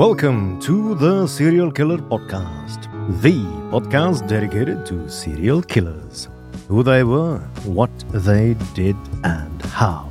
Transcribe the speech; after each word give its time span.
Welcome 0.00 0.58
to 0.60 0.94
the 0.94 1.26
Serial 1.26 1.70
Killer 1.70 1.98
Podcast, 1.98 2.84
the 3.20 3.34
podcast 3.70 4.26
dedicated 4.26 4.86
to 4.86 5.10
serial 5.10 5.60
killers, 5.60 6.30
who 6.68 6.82
they 6.82 7.04
were, 7.04 7.40
what 7.64 7.90
they 8.10 8.54
did, 8.72 8.96
and 9.24 9.60
how. 9.60 10.10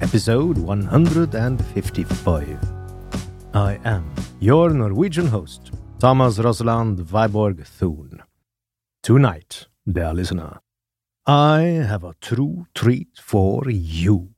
Episode 0.00 0.56
155. 0.56 2.58
I 3.52 3.78
am 3.84 4.10
your 4.40 4.70
Norwegian 4.70 5.26
host, 5.26 5.70
Thomas 5.98 6.38
Rosland 6.38 7.00
Viborg 7.00 7.66
Thun. 7.66 8.22
Tonight, 9.02 9.66
dear 9.86 10.14
listener, 10.14 10.60
I 11.26 11.60
have 11.90 12.04
a 12.04 12.14
true 12.22 12.68
treat 12.74 13.18
for 13.20 13.68
you. 13.68 14.30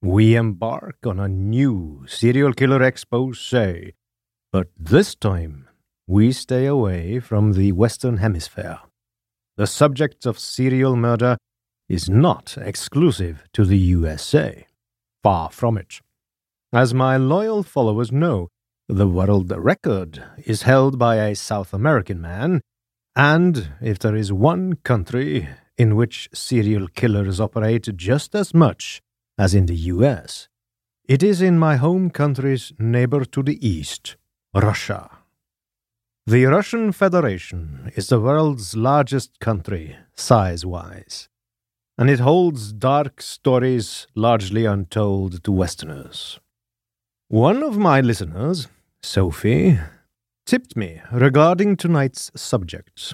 We 0.00 0.36
embark 0.36 0.98
on 1.04 1.18
a 1.18 1.26
new 1.26 2.04
serial 2.06 2.52
killer 2.52 2.84
expose 2.84 3.40
but 4.52 4.68
this 4.78 5.14
time, 5.14 5.68
we 6.06 6.32
stay 6.32 6.66
away 6.66 7.20
from 7.20 7.52
the 7.52 7.72
Western 7.72 8.16
Hemisphere. 8.16 8.78
The 9.56 9.66
subject 9.66 10.24
of 10.24 10.38
serial 10.38 10.96
murder 10.96 11.36
is 11.88 12.08
not 12.08 12.56
exclusive 12.58 13.44
to 13.52 13.64
the 13.64 13.78
USA. 13.78 14.66
Far 15.22 15.50
from 15.50 15.76
it. 15.76 16.00
As 16.72 16.94
my 16.94 17.16
loyal 17.16 17.62
followers 17.62 18.12
know, 18.12 18.48
the 18.88 19.08
world 19.08 19.52
record 19.54 20.22
is 20.44 20.62
held 20.62 20.98
by 20.98 21.16
a 21.16 21.34
South 21.34 21.74
American 21.74 22.20
man, 22.20 22.60
and 23.14 23.70
if 23.82 23.98
there 23.98 24.16
is 24.16 24.32
one 24.32 24.76
country 24.76 25.48
in 25.76 25.96
which 25.96 26.28
serial 26.32 26.88
killers 26.88 27.40
operate 27.40 27.88
just 27.96 28.34
as 28.34 28.54
much 28.54 29.00
as 29.36 29.54
in 29.54 29.66
the 29.66 29.76
US, 29.92 30.48
it 31.04 31.22
is 31.22 31.42
in 31.42 31.58
my 31.58 31.76
home 31.76 32.10
country's 32.10 32.72
neighbor 32.78 33.24
to 33.24 33.42
the 33.42 33.66
east, 33.66 34.16
Russia. 34.54 35.10
The 36.26 36.46
Russian 36.46 36.92
Federation 36.92 37.92
is 37.96 38.08
the 38.08 38.18
world's 38.18 38.74
largest 38.74 39.38
country, 39.40 39.96
size 40.16 40.64
wise, 40.64 41.28
and 41.98 42.08
it 42.08 42.20
holds 42.20 42.72
dark 42.72 43.20
stories 43.20 44.06
largely 44.14 44.64
untold 44.64 45.44
to 45.44 45.52
Westerners. 45.52 46.40
One 47.28 47.62
of 47.62 47.76
my 47.76 48.00
listeners, 48.00 48.68
Sophie, 49.02 49.78
tipped 50.46 50.76
me 50.76 51.02
regarding 51.12 51.76
tonight's 51.76 52.30
subject, 52.34 53.12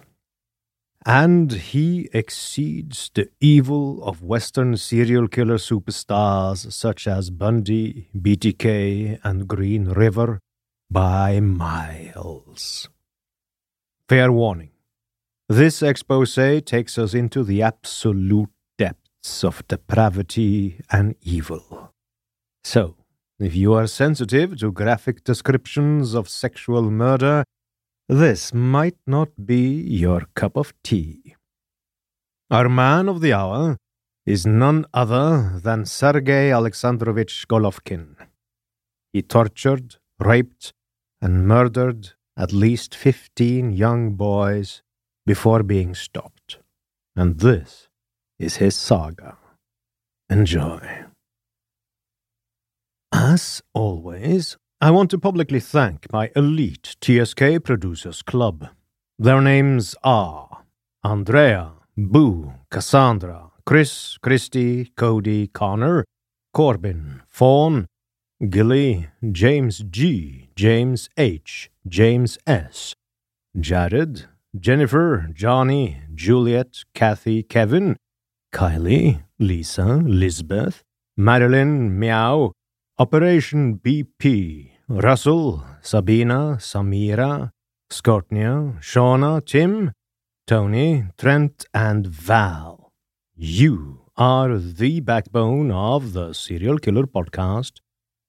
and 1.04 1.50
he 1.50 2.08
exceeds 2.12 3.10
the 3.12 3.28
evil 3.40 4.04
of 4.04 4.22
Western 4.22 4.76
serial 4.76 5.26
killer 5.26 5.58
superstars 5.58 6.72
such 6.72 7.08
as 7.08 7.30
Bundy, 7.30 8.08
BTK, 8.16 9.18
and 9.24 9.48
Green 9.48 9.86
River 9.86 10.38
by 10.94 11.40
miles. 11.40 12.88
Fair 14.08 14.30
warning. 14.30 14.70
This 15.48 15.82
expose 15.82 16.38
takes 16.64 16.96
us 16.98 17.14
into 17.14 17.42
the 17.42 17.62
absolute 17.62 18.50
depths 18.78 19.42
of 19.42 19.66
depravity 19.66 20.80
and 20.92 21.16
evil. 21.20 21.92
So, 22.62 22.94
if 23.40 23.56
you 23.56 23.74
are 23.74 23.88
sensitive 23.88 24.56
to 24.60 24.70
graphic 24.70 25.24
descriptions 25.24 26.14
of 26.14 26.28
sexual 26.28 26.88
murder, 26.92 27.42
this 28.08 28.54
might 28.54 28.98
not 29.04 29.30
be 29.44 29.64
your 30.02 30.20
cup 30.36 30.56
of 30.56 30.72
tea. 30.84 31.34
Our 32.52 32.68
man 32.68 33.08
of 33.08 33.20
the 33.20 33.32
hour 33.32 33.78
is 34.26 34.46
none 34.46 34.86
other 34.94 35.58
than 35.58 35.86
Sergei 35.86 36.52
Alexandrovich 36.52 37.48
Golovkin. 37.48 38.14
He 39.12 39.22
tortured, 39.22 39.96
raped, 40.20 40.72
and 41.24 41.48
murdered 41.48 42.10
at 42.36 42.52
least 42.52 42.94
15 42.94 43.72
young 43.72 44.10
boys 44.12 44.82
before 45.24 45.62
being 45.62 45.94
stopped. 45.94 46.58
And 47.16 47.40
this 47.40 47.88
is 48.38 48.56
his 48.56 48.76
saga. 48.76 49.38
Enjoy. 50.28 51.04
As 53.10 53.62
always, 53.72 54.58
I 54.82 54.90
want 54.90 55.10
to 55.12 55.18
publicly 55.18 55.60
thank 55.60 56.12
my 56.12 56.30
elite 56.36 56.94
TSK 57.02 57.64
Producers 57.64 58.20
Club. 58.20 58.68
Their 59.18 59.40
names 59.40 59.94
are 60.04 60.64
Andrea, 61.02 61.72
Boo, 61.96 62.52
Cassandra, 62.70 63.50
Chris, 63.64 64.18
Christy, 64.18 64.92
Cody, 64.94 65.46
Connor, 65.46 66.04
Corbin, 66.52 67.22
Fawn, 67.28 67.86
Gilly, 68.42 69.08
James 69.30 69.78
G, 69.90 70.48
James 70.56 71.08
H, 71.16 71.70
James 71.86 72.36
S, 72.48 72.94
Jared, 73.58 74.24
Jennifer, 74.58 75.28
Johnny, 75.32 76.00
Juliet, 76.12 76.82
Kathy, 76.94 77.44
Kevin, 77.44 77.96
Kylie, 78.52 79.22
Lisa, 79.38 80.02
Lisbeth, 80.04 80.82
Madeline, 81.16 81.96
Meow, 81.96 82.52
Operation 82.98 83.78
BP, 83.78 84.70
Russell, 84.88 85.64
Sabina, 85.80 86.56
Samira, 86.58 87.50
Skortnia, 87.90 88.80
Shauna, 88.80 89.44
Tim, 89.46 89.92
Tony, 90.46 91.04
Trent, 91.16 91.66
and 91.72 92.08
Val. 92.08 92.90
You 93.36 94.10
are 94.16 94.58
the 94.58 95.00
backbone 95.00 95.70
of 95.70 96.12
the 96.12 96.32
Serial 96.32 96.78
Killer 96.78 97.04
Podcast 97.04 97.80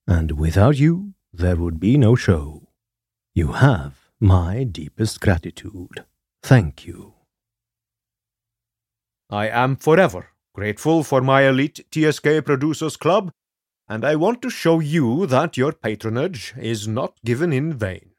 and 0.08 0.32
without 0.34 0.78
you, 0.78 1.14
there 1.34 1.56
would 1.56 1.80
be 1.80 1.98
no 1.98 2.16
show. 2.16 2.70
You 3.34 3.54
have 3.54 4.10
my 4.20 4.64
deepest 4.64 5.20
gratitude. 5.20 6.06
Thank 6.42 6.86
you. 6.86 7.14
I 9.30 9.48
am 9.50 9.76
forever 9.76 10.30
grateful 10.56 11.04
for 11.04 11.20
my 11.22 11.42
elite 11.42 11.82
TSK 11.92 12.46
Producers 12.46 12.96
Club, 12.96 13.30
and 13.90 14.06
I 14.06 14.16
want 14.16 14.42
to 14.42 14.50
show 14.50 14.80
you 14.80 15.26
that 15.26 15.58
your 15.58 15.74
patronage 15.74 16.54
is 16.58 16.88
not 16.88 17.20
given 17.26 17.52
in 17.52 17.74
vain. 17.74 18.12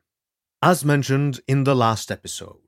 As 0.62 0.84
mentioned 0.84 1.40
in 1.48 1.64
the 1.64 1.74
last 1.74 2.12
episode, 2.12 2.60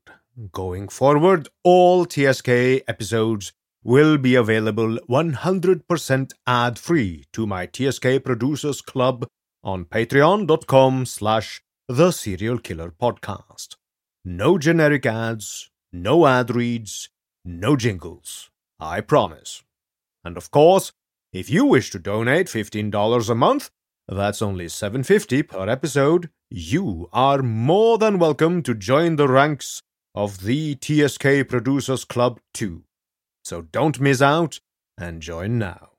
going 0.53 0.88
forward, 0.88 1.50
all 1.65 2.06
TSK 2.06 2.49
episodes 2.88 3.53
will 3.88 4.19
be 4.19 4.35
available 4.35 4.99
100% 5.08 6.32
ad-free 6.46 7.25
to 7.32 7.46
my 7.46 7.67
TSK 7.67 8.23
Producers 8.23 8.82
Club 8.82 9.26
on 9.64 9.87
patreon.com 9.87 11.06
slash 11.06 11.62
the 11.88 12.11
serial 12.11 12.58
killer 12.58 12.90
podcast. 12.90 13.76
No 14.26 14.58
generic 14.58 15.06
ads, 15.06 15.70
no 15.90 16.26
ad 16.26 16.55
reads, 16.55 17.08
no 17.46 17.76
jingles. 17.76 18.50
I 18.79 19.00
promise. 19.00 19.62
And 20.23 20.37
of 20.37 20.50
course, 20.50 20.93
if 21.32 21.49
you 21.49 21.64
wish 21.64 21.91
to 21.93 21.99
donate 21.99 22.49
$15 22.49 23.31
a 23.31 23.34
month, 23.34 23.70
that's 24.06 24.43
only 24.43 24.67
$7.50 24.67 25.49
per 25.49 25.67
episode, 25.67 26.29
you 26.50 27.08
are 27.11 27.41
more 27.41 27.96
than 27.96 28.19
welcome 28.19 28.62
to 28.64 28.75
join 28.75 29.17
the 29.17 29.29
ranks 29.29 29.81
of 30.14 30.43
the 30.43 30.76
TSK 30.79 31.49
Producers 31.49 32.05
Club 32.05 32.38
too. 32.52 32.82
So 33.49 33.62
don't 33.62 33.99
miss 33.99 34.21
out 34.21 34.61
and 34.99 35.23
join 35.23 35.56
now. 35.59 35.93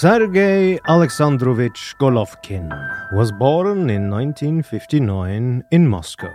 Sergei 0.00 0.78
Alexandrovich 0.88 1.94
Golovkin 2.00 2.70
was 3.12 3.30
born 3.32 3.90
in 3.90 4.08
1959 4.08 5.62
in 5.70 5.88
Moscow. 5.88 6.32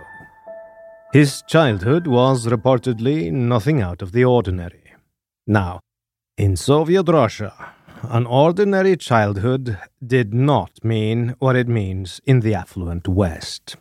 His 1.12 1.42
childhood 1.48 2.06
was 2.06 2.46
reportedly 2.46 3.32
nothing 3.32 3.82
out 3.82 4.02
of 4.02 4.12
the 4.12 4.24
ordinary. 4.24 4.92
Now, 5.48 5.80
in 6.38 6.54
Soviet 6.54 7.08
Russia, 7.08 7.74
an 8.04 8.24
ordinary 8.24 8.96
childhood 8.96 9.76
did 10.00 10.32
not 10.32 10.84
mean 10.84 11.34
what 11.40 11.56
it 11.56 11.66
means 11.66 12.20
in 12.24 12.38
the 12.38 12.54
affluent 12.54 13.08
West. 13.08 13.74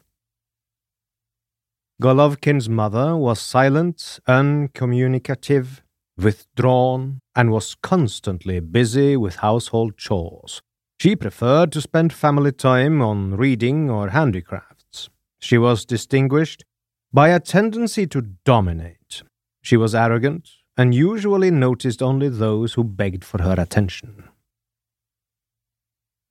Golovkin's 2.02 2.68
mother 2.68 3.16
was 3.16 3.40
silent, 3.40 4.20
uncommunicative, 4.26 5.84
withdrawn, 6.18 7.22
and 7.36 7.52
was 7.52 7.76
constantly 7.76 8.60
busy 8.60 9.18
with 9.18 9.38
household 9.38 9.98
chores. 9.98 10.62
She 11.00 11.16
preferred 11.16 11.72
to 11.74 11.82
spend 11.82 12.14
family 12.14 12.52
time 12.52 13.02
on 13.02 13.36
reading 13.36 13.90
or 13.90 14.10
handicrafts. 14.10 15.10
She 15.40 15.58
was 15.58 15.86
distinguished 15.86 16.64
by 17.12 17.30
a 17.30 17.40
tendency 17.40 18.08
to 18.08 18.22
dominate. 18.46 19.24
She 19.62 19.78
was 19.78 19.94
arrogant 19.94 20.50
and 20.78 20.94
usually 20.94 21.52
noticed 21.52 22.02
only 22.02 22.30
those 22.30 22.74
who 22.74 22.84
begged 22.84 23.24
for 23.24 23.42
her 23.42 23.56
attention. 23.58 24.26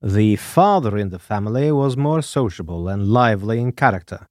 The 0.02 0.36
father 0.36 0.98
in 0.98 1.08
the 1.10 1.18
family 1.18 1.72
was 1.72 1.96
more 1.96 2.20
sociable 2.20 2.88
and 2.88 3.08
lively 3.08 3.58
in 3.58 3.72
character, 3.72 4.26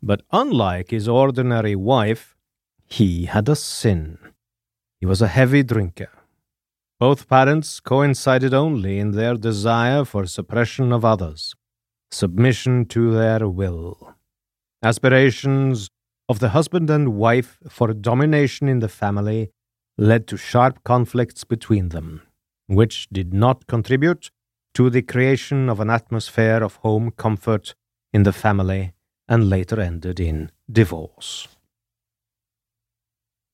but 0.00 0.22
unlike 0.30 0.90
his 0.90 1.08
ordinary 1.08 1.74
wife, 1.74 2.36
he 2.86 3.24
had 3.26 3.48
a 3.48 3.56
sin. 3.56 4.18
He 5.00 5.06
was 5.06 5.22
a 5.22 5.28
heavy 5.28 5.62
drinker. 5.62 6.10
Both 6.98 7.28
parents 7.28 7.78
coincided 7.78 8.52
only 8.52 8.98
in 8.98 9.12
their 9.12 9.34
desire 9.34 10.04
for 10.04 10.26
suppression 10.26 10.92
of 10.92 11.04
others, 11.04 11.54
submission 12.10 12.86
to 12.86 13.12
their 13.12 13.48
will. 13.48 14.14
Aspirations 14.82 15.88
of 16.28 16.40
the 16.40 16.50
husband 16.50 16.90
and 16.90 17.14
wife 17.14 17.58
for 17.68 17.94
domination 17.94 18.68
in 18.68 18.80
the 18.80 18.88
family 18.88 19.50
led 19.96 20.26
to 20.26 20.36
sharp 20.36 20.82
conflicts 20.82 21.44
between 21.44 21.90
them, 21.90 22.22
which 22.66 23.08
did 23.10 23.32
not 23.32 23.66
contribute 23.68 24.30
to 24.74 24.90
the 24.90 25.02
creation 25.02 25.68
of 25.68 25.80
an 25.80 25.90
atmosphere 25.90 26.62
of 26.62 26.76
home 26.76 27.12
comfort 27.12 27.74
in 28.12 28.24
the 28.24 28.32
family 28.32 28.92
and 29.28 29.48
later 29.48 29.80
ended 29.80 30.18
in 30.18 30.50
divorce. 30.70 31.48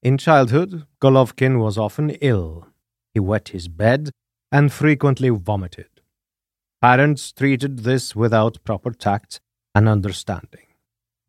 In 0.04 0.18
childhood, 0.18 0.86
Golovkin 1.00 1.58
was 1.58 1.78
often 1.78 2.10
ill. 2.20 2.66
He 3.14 3.20
wet 3.20 3.48
his 3.48 3.68
bed 3.68 4.10
and 4.52 4.70
frequently 4.70 5.30
vomited. 5.30 5.88
Parents 6.82 7.32
treated 7.32 7.78
this 7.78 8.14
without 8.14 8.62
proper 8.64 8.90
tact 8.90 9.40
and 9.74 9.88
understanding. 9.88 10.66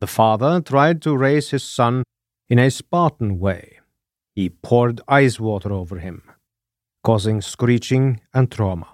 The 0.01 0.07
father 0.07 0.59
tried 0.59 1.01
to 1.03 1.15
raise 1.15 1.51
his 1.51 1.63
son 1.63 2.03
in 2.49 2.59
a 2.59 2.69
Spartan 2.69 3.39
way. 3.39 3.79
He 4.35 4.49
poured 4.49 4.99
ice 5.07 5.39
water 5.39 5.71
over 5.71 5.99
him, 5.99 6.23
causing 7.01 7.39
screeching 7.39 8.19
and 8.33 8.51
trauma. 8.51 8.89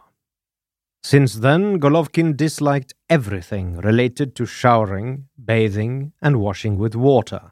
Since 1.01 1.38
then, 1.38 1.80
Golovkin 1.80 2.38
disliked 2.38 2.94
everything 3.10 3.77
related 3.77 4.36
to 4.36 4.45
showering, 4.45 5.25
bathing, 5.44 6.13
and 6.22 6.39
washing 6.39 6.77
with 6.77 6.95
water. 6.95 7.51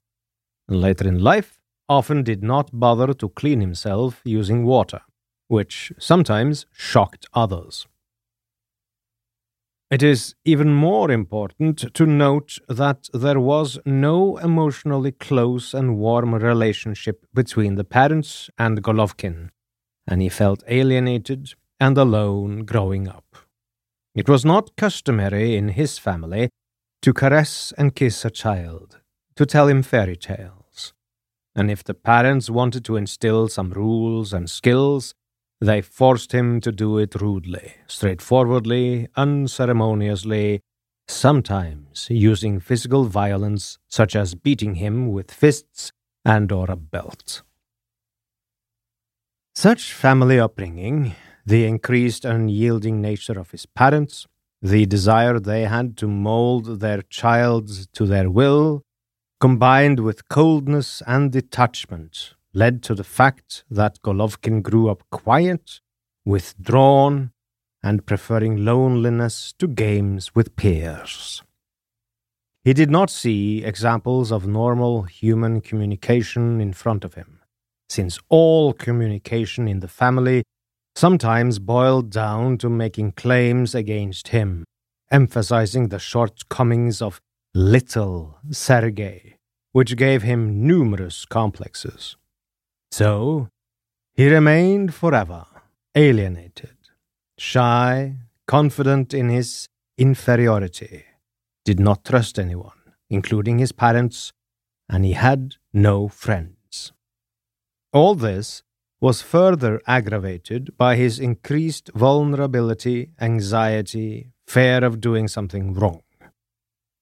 Later 0.67 1.07
in 1.07 1.17
life, 1.17 1.58
often 1.89 2.23
did 2.23 2.43
not 2.43 2.69
bother 2.71 3.13
to 3.15 3.29
clean 3.29 3.59
himself 3.59 4.21
using 4.23 4.63
water, 4.63 5.01
which 5.47 5.91
sometimes 5.97 6.67
shocked 6.71 7.25
others. 7.33 7.87
It 9.89 10.03
is 10.03 10.35
even 10.45 10.71
more 10.71 11.09
important 11.09 11.95
to 11.95 12.05
note 12.05 12.59
that 12.69 13.09
there 13.11 13.39
was 13.39 13.79
no 13.85 14.37
emotionally 14.37 15.11
close 15.11 15.73
and 15.73 15.97
warm 15.97 16.35
relationship 16.35 17.25
between 17.33 17.73
the 17.73 17.83
parents 17.83 18.51
and 18.59 18.83
Golovkin, 18.83 19.49
and 20.05 20.21
he 20.21 20.29
felt 20.29 20.63
alienated 20.67 21.55
and 21.79 21.97
alone 21.97 22.65
growing 22.65 23.07
up. 23.07 23.35
It 24.13 24.29
was 24.29 24.45
not 24.45 24.75
customary 24.75 25.55
in 25.55 25.69
his 25.69 25.97
family 25.97 26.49
to 27.01 27.11
caress 27.11 27.73
and 27.75 27.95
kiss 27.95 28.23
a 28.23 28.29
child, 28.29 28.99
to 29.37 29.45
tell 29.47 29.67
him 29.67 29.81
fairy 29.81 30.17
tales 30.17 30.58
and 31.55 31.69
if 31.69 31.83
the 31.83 31.93
parents 31.93 32.49
wanted 32.49 32.85
to 32.85 32.95
instill 32.95 33.47
some 33.47 33.71
rules 33.71 34.33
and 34.33 34.49
skills, 34.49 35.13
they 35.61 35.81
forced 35.81 36.31
him 36.31 36.61
to 36.61 36.71
do 36.71 36.97
it 36.97 37.15
rudely, 37.15 37.73
straightforwardly, 37.87 39.07
unceremoniously, 39.15 40.61
sometimes 41.07 42.07
using 42.09 42.59
physical 42.59 43.05
violence 43.05 43.77
such 43.89 44.15
as 44.15 44.35
beating 44.35 44.75
him 44.75 45.11
with 45.11 45.31
fists 45.31 45.91
and 46.23 46.51
or 46.51 46.69
a 46.69 46.75
belt. 46.75 47.41
Such 49.55 49.91
family 49.91 50.39
upbringing, 50.39 51.15
the 51.45 51.65
increased 51.65 52.23
unyielding 52.23 53.01
nature 53.01 53.37
of 53.39 53.51
his 53.51 53.65
parents, 53.65 54.27
the 54.61 54.85
desire 54.85 55.39
they 55.39 55.63
had 55.63 55.97
to 55.97 56.07
mold 56.07 56.79
their 56.79 57.01
child 57.01 57.93
to 57.93 58.05
their 58.05 58.29
will, 58.29 58.83
combined 59.39 60.01
with 60.01 60.27
coldness 60.27 61.01
and 61.07 61.31
detachment, 61.31 62.33
led 62.53 62.83
to 62.83 62.93
the 62.93 63.03
fact 63.03 63.63
that 63.69 64.01
Golovkin 64.01 64.61
grew 64.61 64.89
up 64.89 65.03
quiet, 65.11 65.79
withdrawn, 66.25 67.31
and 67.81 68.05
preferring 68.05 68.65
loneliness 68.65 69.53
to 69.57 69.67
games 69.67 70.35
with 70.35 70.55
peers. 70.57 71.41
He 72.63 72.73
did 72.73 72.91
not 72.91 73.09
see 73.09 73.63
examples 73.63 74.31
of 74.31 74.45
normal 74.45 75.03
human 75.03 75.61
communication 75.61 76.59
in 76.59 76.73
front 76.73 77.05
of 77.05 77.13
him, 77.13 77.39
since 77.87 78.19
all 78.27 78.73
communication 78.73 79.67
in 79.67 79.79
the 79.79 79.87
family 79.87 80.43
sometimes 80.95 81.59
boiled 81.59 82.09
down 82.09 82.57
to 82.57 82.69
making 82.69 83.13
claims 83.13 83.73
against 83.73 84.29
him, 84.29 84.65
emphasizing 85.09 85.87
the 85.87 85.99
shortcomings 85.99 87.01
of 87.01 87.21
little 87.53 88.37
Sergei, 88.51 89.37
which 89.71 89.95
gave 89.95 90.23
him 90.23 90.65
numerous 90.65 91.25
complexes. 91.25 92.15
So, 92.91 93.49
he 94.13 94.29
remained 94.29 94.93
forever 94.93 95.45
alienated, 95.95 96.77
shy, 97.37 98.15
confident 98.47 99.13
in 99.13 99.29
his 99.29 99.67
inferiority, 99.97 101.05
did 101.65 101.79
not 101.79 102.05
trust 102.05 102.39
anyone, 102.39 102.79
including 103.09 103.59
his 103.59 103.71
parents, 103.71 104.31
and 104.87 105.03
he 105.05 105.13
had 105.13 105.55
no 105.73 106.07
friends. 106.07 106.91
All 107.91 108.15
this 108.15 108.63
was 109.01 109.21
further 109.21 109.81
aggravated 109.87 110.77
by 110.77 110.95
his 110.95 111.19
increased 111.19 111.89
vulnerability, 111.95 113.11
anxiety, 113.19 114.31
fear 114.47 114.83
of 114.83 114.99
doing 114.99 115.27
something 115.27 115.73
wrong. 115.73 116.01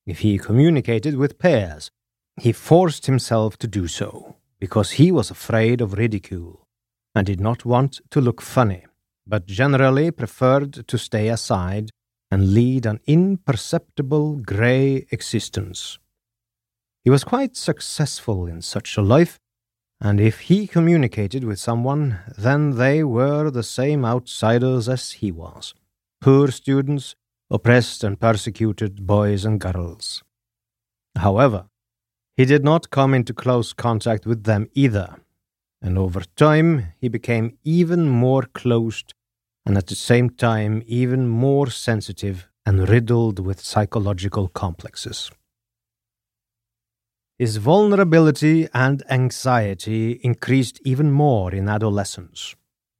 If 0.07 0.19
he 0.19 0.37
communicated 0.37 1.17
with 1.17 1.37
peers, 1.37 1.91
he 2.39 2.53
forced 2.53 3.07
himself 3.07 3.57
to 3.57 3.67
do 3.67 3.87
so 3.87 4.37
because 4.57 4.91
he 4.91 5.11
was 5.11 5.29
afraid 5.29 5.81
of 5.81 5.97
ridicule 5.97 6.65
and 7.13 7.27
did 7.27 7.41
not 7.41 7.65
want 7.65 7.99
to 8.11 8.21
look 8.21 8.41
funny, 8.41 8.85
but 9.27 9.45
generally 9.45 10.09
preferred 10.11 10.87
to 10.87 10.97
stay 10.97 11.27
aside 11.27 11.89
and 12.31 12.53
lead 12.53 12.85
an 12.85 13.01
imperceptible 13.05 14.37
grey 14.37 15.05
existence. 15.11 15.99
He 17.03 17.09
was 17.09 17.25
quite 17.25 17.57
successful 17.57 18.47
in 18.47 18.61
such 18.61 18.95
a 18.95 19.01
life, 19.01 19.37
and 19.99 20.21
if 20.21 20.41
he 20.41 20.67
communicated 20.67 21.43
with 21.43 21.59
someone, 21.59 22.19
then 22.37 22.77
they 22.77 23.03
were 23.03 23.51
the 23.51 23.63
same 23.63 24.05
outsiders 24.05 24.87
as 24.87 25.11
he 25.13 25.31
was 25.31 25.73
poor 26.19 26.49
students, 26.49 27.15
oppressed 27.49 28.03
and 28.03 28.19
persecuted 28.19 29.07
boys 29.07 29.45
and 29.45 29.59
girls. 29.59 30.23
However, 31.15 31.65
he 32.35 32.45
did 32.45 32.63
not 32.63 32.91
come 32.91 33.13
into 33.13 33.33
close 33.33 33.73
contact 33.73 34.25
with 34.25 34.43
them 34.43 34.69
either, 34.73 35.15
and 35.81 35.97
over 35.97 36.21
time 36.35 36.93
he 36.99 37.07
became 37.07 37.57
even 37.63 38.09
more 38.09 38.43
closed 38.43 39.13
and 39.65 39.77
at 39.77 39.87
the 39.87 39.95
same 39.95 40.29
time 40.29 40.81
even 40.85 41.27
more 41.27 41.69
sensitive 41.69 42.47
and 42.65 42.87
riddled 42.89 43.39
with 43.39 43.59
psychological 43.59 44.47
complexes. 44.49 45.31
His 47.37 47.57
vulnerability 47.57 48.67
and 48.73 49.03
anxiety 49.09 50.19
increased 50.23 50.79
even 50.83 51.11
more 51.11 51.53
in 51.53 51.69
adolescence, 51.69 52.55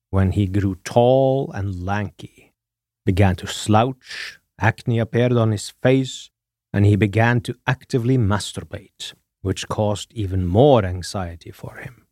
when 0.10 0.32
he 0.32 0.46
grew 0.46 0.76
tall 0.84 1.52
and 1.54 1.84
lanky, 1.84 2.54
began 3.06 3.36
to 3.38 3.48
slouch, 3.48 4.37
acne 4.60 5.00
appeared 5.00 5.34
on 5.34 5.52
his 5.52 5.70
face, 5.70 6.30
and 6.74 6.86
he 6.86 6.96
began 6.96 7.42
to 7.42 7.56
actively 7.66 8.18
masturbate, 8.18 9.14
which 9.42 9.68
caused 9.68 10.14
even 10.14 10.46
more 10.46 10.84
anxiety 10.86 11.52
for 11.52 11.78
him. 11.78 12.06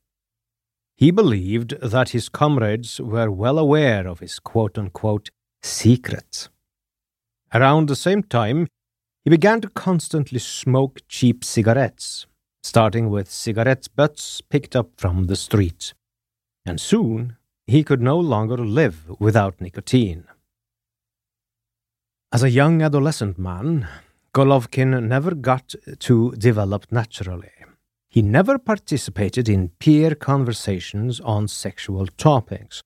He 0.97 1.11
believed 1.11 1.79
that 1.81 2.09
his 2.09 2.29
comrades 2.29 3.01
were 3.01 3.29
well 3.29 3.59
aware 3.59 4.07
of 4.07 4.19
his 4.19 4.39
quote 4.39 4.77
unquote 4.77 5.29
secrets. 5.61 6.49
Around 7.53 7.89
the 7.89 7.95
same 7.95 8.23
time, 8.23 8.67
he 9.23 9.29
began 9.29 9.59
to 9.61 9.69
constantly 9.69 10.39
smoke 10.39 10.99
cheap 11.09 11.43
cigarettes, 11.43 12.27
starting 12.63 13.09
with 13.09 13.29
cigarette 13.29 13.87
butts 13.95 14.41
picked 14.41 14.75
up 14.75 14.91
from 14.97 15.25
the 15.25 15.35
street. 15.35 15.93
And 16.65 16.79
soon, 16.79 17.37
he 17.67 17.83
could 17.83 18.01
no 18.01 18.19
longer 18.19 18.57
live 18.57 19.09
without 19.19 19.59
nicotine. 19.59 20.25
As 22.35 22.43
a 22.43 22.49
young 22.49 22.81
adolescent 22.81 23.39
man, 23.39 23.87
Golovkin 24.33 25.07
never 25.07 25.33
got 25.33 25.73
to 25.99 26.31
develop 26.33 26.85
naturally. 26.91 27.53
He 28.09 28.21
never 28.21 28.57
participated 28.57 29.47
in 29.47 29.69
peer 29.79 30.15
conversations 30.15 31.21
on 31.21 31.47
sexual 31.47 32.07
topics. 32.07 32.81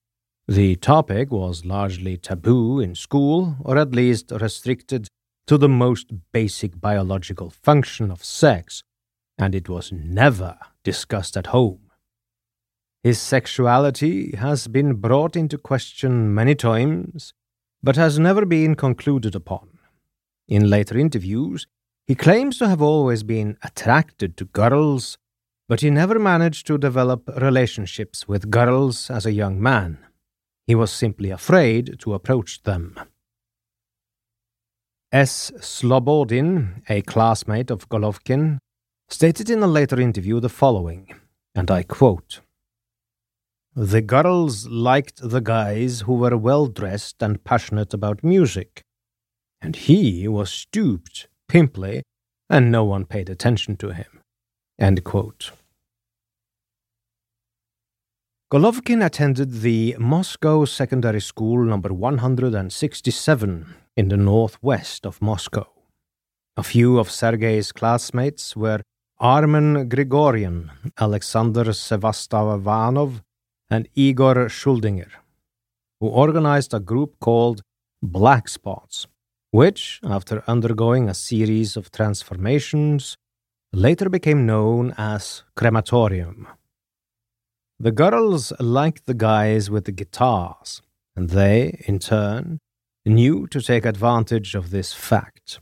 The 0.48 0.75
topic 0.75 1.32
was 1.32 1.65
largely 1.65 2.15
taboo 2.15 2.79
in 2.79 2.94
school, 2.94 3.56
or 3.62 3.79
at 3.79 3.96
least 3.96 4.32
restricted 4.39 5.08
to 5.48 5.58
the 5.58 5.68
most 5.68 6.12
basic 6.32 6.79
biological 6.79 7.50
function 7.50 8.12
of 8.12 8.24
sex, 8.24 8.84
and 9.36 9.56
it 9.56 9.68
was 9.68 9.91
never 9.91 10.60
discussed 10.84 11.36
at 11.36 11.48
home. 11.48 11.89
His 13.01 13.20
sexuality 13.20 14.36
has 14.36 14.68
been 14.68 14.98
brought 14.98 15.36
into 15.36 15.58
question 15.58 16.36
many 16.36 16.53
times, 16.53 17.34
but 17.82 17.96
has 17.96 18.20
never 18.20 18.46
been 18.46 18.76
concluded 18.76 19.36
upon. 19.36 19.70
In 20.48 20.70
later 20.70 20.98
interviews, 20.98 21.68
he 22.08 22.16
claims 22.16 22.58
to 22.58 22.68
have 22.68 22.82
always 22.82 23.24
been 23.24 23.58
attracted 23.64 24.36
to 24.38 24.46
girls, 24.46 25.18
but 25.68 25.82
he 25.82 25.90
never 25.90 26.18
managed 26.18 26.66
to 26.68 26.78
develop 26.78 27.30
relationships 27.38 28.28
with 28.28 28.50
girls 28.50 29.10
as 29.12 29.26
a 29.26 29.32
young 29.32 29.62
man. 29.62 30.00
He 30.66 30.76
was 30.76 30.92
simply 30.92 31.30
afraid 31.30 32.00
to 32.00 32.14
approach 32.14 32.64
them. 32.64 33.00
S. 35.12 35.52
Slobodin, 35.60 36.82
a 36.90 37.02
classmate 37.02 37.72
of 37.72 37.90
Golovkin, 37.90 38.60
stated 39.08 39.50
in 39.50 39.64
a 39.64 39.68
later 39.68 40.00
interview 40.00 40.40
the 40.40 40.50
following, 40.50 41.14
and 41.56 41.72
I 41.72 41.84
quote 41.84 42.42
The 43.76 44.02
girls 44.02 44.68
liked 44.68 45.22
the 45.22 45.42
guys 45.42 46.02
who 46.02 46.14
were 46.14 46.36
well 46.36 46.68
dressed 46.68 47.22
and 47.22 47.44
passionate 47.44 47.94
about 47.94 48.24
music, 48.24 48.84
and 49.62 49.76
he 49.76 50.28
was 50.28 50.50
stooped 50.50 51.28
pimply, 51.48 52.04
and 52.50 52.72
no 52.72 52.84
one 52.84 53.06
paid 53.06 53.30
attention 53.30 53.78
to 53.78 53.90
him. 53.94 54.22
Golovkin 58.52 59.06
attended 59.06 59.62
the 59.62 59.96
Moscow 60.00 60.66
Secondary 60.66 61.22
School 61.22 61.64
number 61.64 61.94
167 61.94 63.76
in 63.96 64.08
the 64.10 64.18
northwest 64.18 65.06
of 65.06 65.22
Moscow. 65.22 65.68
A 66.58 66.64
few 66.64 66.98
of 66.98 67.12
Sergei's 67.12 67.72
classmates 67.72 68.56
were 68.56 68.82
Armen 69.20 69.88
Grigorian, 69.88 70.72
Alexander 70.98 71.66
Sevastovanov, 71.66 73.22
and 73.70 73.88
Igor 73.96 74.48
Schuldinger, 74.50 75.12
who 76.00 76.08
organized 76.08 76.74
a 76.74 76.80
group 76.80 77.20
called 77.20 77.62
Black 78.02 78.48
Spots, 78.48 79.08
which, 79.52 80.00
after 80.04 80.44
undergoing 80.48 81.10
a 81.10 81.14
series 81.14 81.76
of 81.76 81.92
transformations, 81.92 83.18
later 83.74 84.10
became 84.10 84.46
known 84.46 84.94
as 84.98 85.44
Crematorium. 85.56 86.48
The 87.80 87.92
girls 87.92 88.52
liked 88.60 89.06
the 89.06 89.14
guys 89.14 89.70
with 89.70 89.86
the 89.86 89.92
guitars, 89.92 90.82
and 91.16 91.30
they, 91.30 91.82
in 91.88 92.00
turn, 92.00 92.60
knew 93.06 93.48
to 93.48 93.62
take 93.62 93.86
advantage 93.86 94.56
of 94.56 94.72
this 94.72 94.94
fact. 94.94 95.60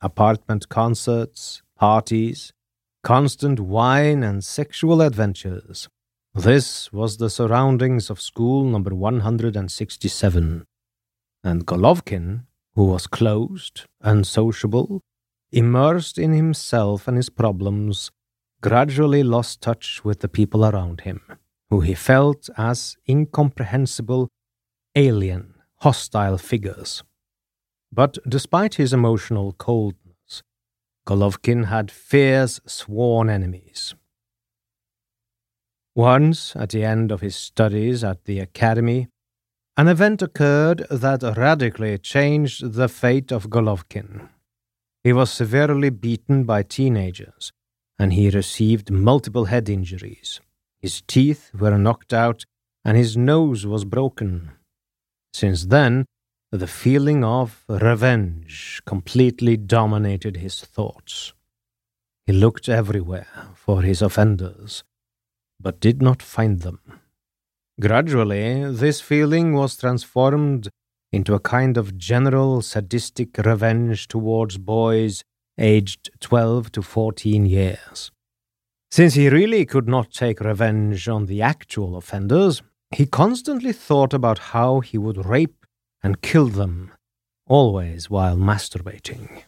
Apartment 0.00 0.68
concerts, 0.68 1.62
parties, 1.76 2.52
constant 3.02 3.58
wine, 3.60 4.22
and 4.22 4.44
sexual 4.44 5.02
adventures. 5.02 5.88
This 6.34 6.92
was 6.92 7.18
the 7.18 7.28
surroundings 7.28 8.08
of 8.08 8.20
school 8.20 8.64
number 8.64 8.94
167. 8.94 10.64
And 11.44 11.66
Golovkin 11.66 12.44
who 12.74 12.84
was 12.84 13.06
closed, 13.06 13.84
unsociable, 14.00 15.02
immersed 15.50 16.18
in 16.18 16.32
himself 16.32 17.06
and 17.06 17.16
his 17.16 17.28
problems, 17.28 18.10
gradually 18.62 19.22
lost 19.22 19.60
touch 19.60 20.04
with 20.04 20.20
the 20.20 20.28
people 20.28 20.64
around 20.64 21.02
him, 21.02 21.20
who 21.68 21.80
he 21.80 21.94
felt 21.94 22.48
as 22.56 22.96
incomprehensible, 23.08 24.28
alien, 24.94 25.54
hostile 25.80 26.38
figures. 26.38 27.02
But 27.92 28.16
despite 28.26 28.76
his 28.76 28.92
emotional 28.92 29.52
coldness, 29.52 30.42
Golovkin 31.06 31.66
had 31.66 31.90
fierce 31.90 32.60
sworn 32.66 33.28
enemies. 33.28 33.94
Once, 35.94 36.56
at 36.56 36.70
the 36.70 36.82
end 36.82 37.12
of 37.12 37.20
his 37.20 37.36
studies 37.36 38.02
at 38.02 38.24
the 38.24 38.38
academy, 38.38 39.08
an 39.76 39.88
event 39.88 40.22
occurred 40.22 40.86
that 40.90 41.22
radically 41.36 41.98
changed 41.98 42.72
the 42.72 42.88
fate 42.88 43.30
of 43.30 43.50
Golovkin. 43.50 44.28
He 45.04 45.12
was 45.12 45.30
severely 45.30 45.90
beaten 45.90 46.44
by 46.44 46.62
teenagers, 46.62 47.52
and 47.98 48.12
he 48.12 48.30
received 48.30 48.90
multiple 48.90 49.46
head 49.46 49.68
injuries. 49.68 50.40
His 50.80 51.02
teeth 51.02 51.50
were 51.54 51.76
knocked 51.76 52.12
out, 52.12 52.44
and 52.84 52.96
his 52.96 53.16
nose 53.16 53.66
was 53.66 53.84
broken. 53.84 54.52
Since 55.32 55.66
then, 55.66 56.06
the 56.50 56.66
feeling 56.66 57.24
of 57.24 57.64
revenge 57.68 58.82
completely 58.86 59.56
dominated 59.56 60.36
his 60.36 60.60
thoughts. 60.60 61.32
He 62.26 62.32
looked 62.32 62.68
everywhere 62.68 63.26
for 63.54 63.82
his 63.82 64.02
offenders, 64.02 64.84
but 65.62 65.80
did 65.80 66.02
not 66.02 66.22
find 66.22 66.60
them. 66.60 66.80
Gradually, 67.80 68.70
this 68.72 69.00
feeling 69.00 69.54
was 69.54 69.76
transformed 69.76 70.68
into 71.12 71.34
a 71.34 71.40
kind 71.40 71.76
of 71.76 71.96
general 71.96 72.62
sadistic 72.62 73.36
revenge 73.38 74.08
towards 74.08 74.58
boys 74.58 75.22
aged 75.58 76.10
12 76.20 76.72
to 76.72 76.82
14 76.82 77.46
years. 77.46 78.10
Since 78.90 79.14
he 79.14 79.28
really 79.28 79.64
could 79.64 79.88
not 79.88 80.10
take 80.10 80.40
revenge 80.40 81.08
on 81.08 81.26
the 81.26 81.42
actual 81.42 81.96
offenders, 81.96 82.62
he 82.94 83.06
constantly 83.06 83.72
thought 83.72 84.12
about 84.12 84.38
how 84.38 84.80
he 84.80 84.98
would 84.98 85.24
rape 85.24 85.64
and 86.02 86.20
kill 86.20 86.48
them, 86.48 86.92
always 87.46 88.10
while 88.10 88.36
masturbating. 88.36 89.44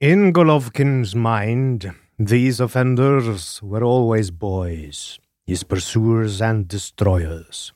In 0.00 0.32
Golovkin's 0.32 1.14
mind, 1.14 1.94
these 2.28 2.60
offenders 2.60 3.62
were 3.62 3.82
always 3.82 4.30
boys, 4.30 5.18
his 5.46 5.64
pursuers 5.64 6.40
and 6.40 6.68
destroyers. 6.68 7.72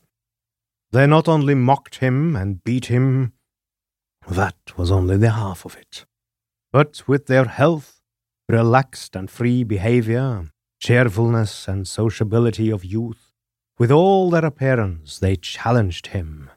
They 0.93 1.07
not 1.07 1.29
only 1.29 1.55
mocked 1.55 1.97
him 1.97 2.37
and 2.37 2.63
beat 2.63 2.87
him, 2.87 3.33
that 4.29 4.57
was 4.77 4.91
only 4.91 5.17
the 5.17 5.33
half 5.33 5.65
of 5.65 5.77
it, 5.77 6.05
but 6.73 7.03
with 7.07 7.27
their 7.27 7.47
health, 7.47 8.01
relaxed 8.49 9.17
and 9.17 9.31
free 9.31 9.65
behavior, 9.65 10.51
cheerfulness 10.81 11.69
and 11.69 11.87
sociability 11.87 12.71
of 12.71 12.85
youth, 12.85 13.33
with 13.79 13.91
all 13.91 14.31
their 14.31 14.45
appearance, 14.45 15.19
they 15.19 15.37
challenged 15.37 16.09
him. 16.09 16.51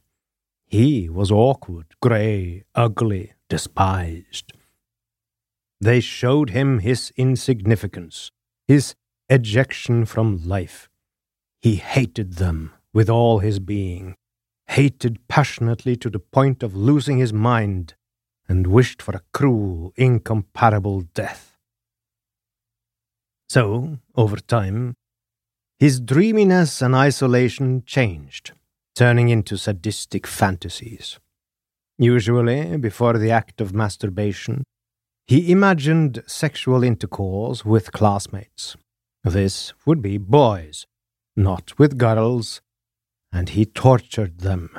He 0.65 1.09
was 1.09 1.31
awkward, 1.31 1.87
grey, 2.01 2.63
ugly, 2.75 3.33
despised. 3.49 4.53
They 5.81 5.99
showed 6.01 6.49
him 6.49 6.79
his 6.79 7.11
insignificance, 7.15 8.31
his 8.67 8.95
ejection 9.29 10.05
from 10.05 10.43
life. 10.45 10.89
He 11.61 11.75
hated 11.75 12.33
them 12.33 12.73
with 12.93 13.09
all 13.09 13.39
his 13.39 13.59
being, 13.59 14.15
hated 14.67 15.25
passionately 15.27 15.95
to 15.97 16.09
the 16.09 16.19
point 16.19 16.63
of 16.63 16.75
losing 16.75 17.17
his 17.17 17.31
mind, 17.31 17.95
and 18.47 18.67
wished 18.67 19.01
for 19.01 19.15
a 19.15 19.21
cruel, 19.33 19.93
incomparable 19.95 21.01
death. 21.01 21.55
So, 23.47 23.99
over 24.15 24.37
time, 24.37 24.95
his 25.79 25.99
dreaminess 25.99 26.81
and 26.81 26.93
isolation 26.93 27.83
changed, 27.85 28.51
turning 28.95 29.29
into 29.29 29.57
sadistic 29.57 30.27
fantasies. 30.27 31.19
Usually, 31.97 32.77
before 32.77 33.17
the 33.17 33.31
act 33.31 33.61
of 33.61 33.73
masturbation, 33.73 34.63
he 35.29 35.51
imagined 35.51 36.23
sexual 36.25 36.83
intercourse 36.83 37.63
with 37.63 37.91
classmates. 37.91 38.75
This 39.23 39.73
would 39.85 40.01
be 40.01 40.17
boys, 40.17 40.87
not 41.35 41.77
with 41.77 41.99
girls, 41.99 42.61
and 43.31 43.49
he 43.49 43.63
tortured 43.63 44.39
them, 44.39 44.71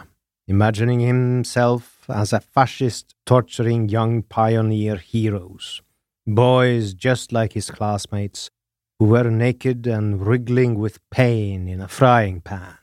imagining 0.48 0.98
himself 0.98 2.04
as 2.08 2.32
a 2.32 2.40
fascist 2.40 3.14
torturing 3.24 3.88
young 3.88 4.24
pioneer 4.24 4.96
heroes, 4.96 5.82
boys 6.26 6.94
just 6.94 7.30
like 7.30 7.52
his 7.52 7.70
classmates, 7.70 8.50
who 8.98 9.04
were 9.04 9.30
naked 9.30 9.86
and 9.86 10.26
wriggling 10.26 10.74
with 10.74 10.98
pain 11.12 11.68
in 11.68 11.80
a 11.80 11.86
frying 11.86 12.40
pan 12.40 12.76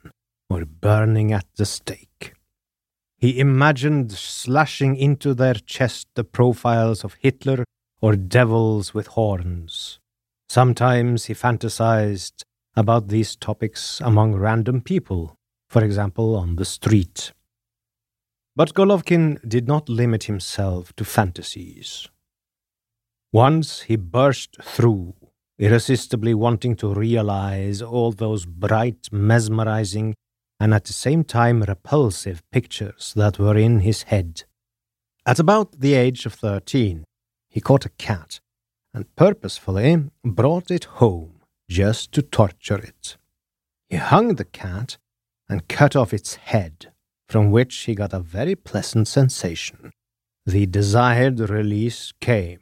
or 0.48 0.64
burning 0.64 1.34
at 1.34 1.44
the 1.58 1.66
stake. 1.66 2.07
He 3.18 3.38
imagined 3.38 4.12
slashing 4.12 4.96
into 4.96 5.34
their 5.34 5.54
chest 5.54 6.08
the 6.14 6.24
profiles 6.24 7.04
of 7.04 7.14
Hitler 7.20 7.64
or 8.00 8.14
devils 8.16 8.94
with 8.94 9.08
horns. 9.08 9.98
Sometimes 10.48 11.26
he 11.26 11.34
fantasized 11.34 12.42
about 12.76 13.08
these 13.08 13.36
topics 13.36 14.00
among 14.00 14.36
random 14.36 14.80
people 14.80 15.38
for 15.68 15.84
example, 15.84 16.34
on 16.34 16.56
the 16.56 16.64
street. 16.64 17.32
But 18.56 18.74
Golovkin 18.74 19.46
did 19.46 19.68
not 19.68 19.88
limit 19.88 20.24
himself 20.24 20.94
to 20.96 21.04
fantasies. 21.04 22.08
Once 23.32 23.82
he 23.82 23.96
burst 23.96 24.56
through, 24.62 25.14
irresistibly 25.58 26.34
wanting 26.34 26.74
to 26.76 26.94
realize 26.94 27.82
all 27.82 28.12
those 28.12 28.46
bright, 28.46 29.08
mesmerizing, 29.12 30.14
and 30.60 30.74
at 30.74 30.84
the 30.84 30.92
same 30.92 31.24
time 31.24 31.62
repulsive 31.62 32.42
pictures 32.50 33.12
that 33.16 33.38
were 33.38 33.56
in 33.56 33.80
his 33.80 34.04
head. 34.04 34.44
At 35.24 35.38
about 35.38 35.80
the 35.80 35.94
age 35.94 36.26
of 36.26 36.34
thirteen, 36.34 37.04
he 37.48 37.60
caught 37.60 37.86
a 37.86 37.90
cat 37.90 38.40
and 38.94 39.14
purposefully 39.16 40.04
brought 40.24 40.70
it 40.70 40.84
home 40.84 41.40
just 41.68 42.12
to 42.12 42.22
torture 42.22 42.78
it. 42.78 43.16
He 43.88 43.96
hung 43.96 44.34
the 44.34 44.44
cat 44.44 44.98
and 45.48 45.68
cut 45.68 45.94
off 45.94 46.12
its 46.12 46.36
head, 46.36 46.92
from 47.28 47.50
which 47.50 47.76
he 47.80 47.94
got 47.94 48.12
a 48.12 48.20
very 48.20 48.54
pleasant 48.54 49.08
sensation. 49.08 49.92
The 50.46 50.66
desired 50.66 51.40
release 51.40 52.12
came. 52.20 52.60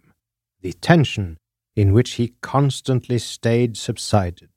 The 0.61 0.73
tension 0.73 1.39
in 1.77 1.93
which 1.93 2.13
he 2.15 2.35
constantly 2.41 3.19
stayed 3.19 3.77
subsided. 3.77 4.51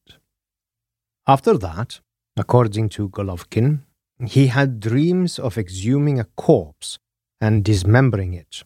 After 1.28 1.58
that, 1.58 2.00
according 2.40 2.88
to 2.90 3.10
Golovkin, 3.10 3.82
he 4.26 4.48
had 4.48 4.80
dreams 4.80 5.38
of 5.38 5.58
exhuming 5.58 6.20
a 6.20 6.30
corpse 6.36 6.98
and 7.42 7.64
dismembering 7.64 8.34
it. 8.34 8.64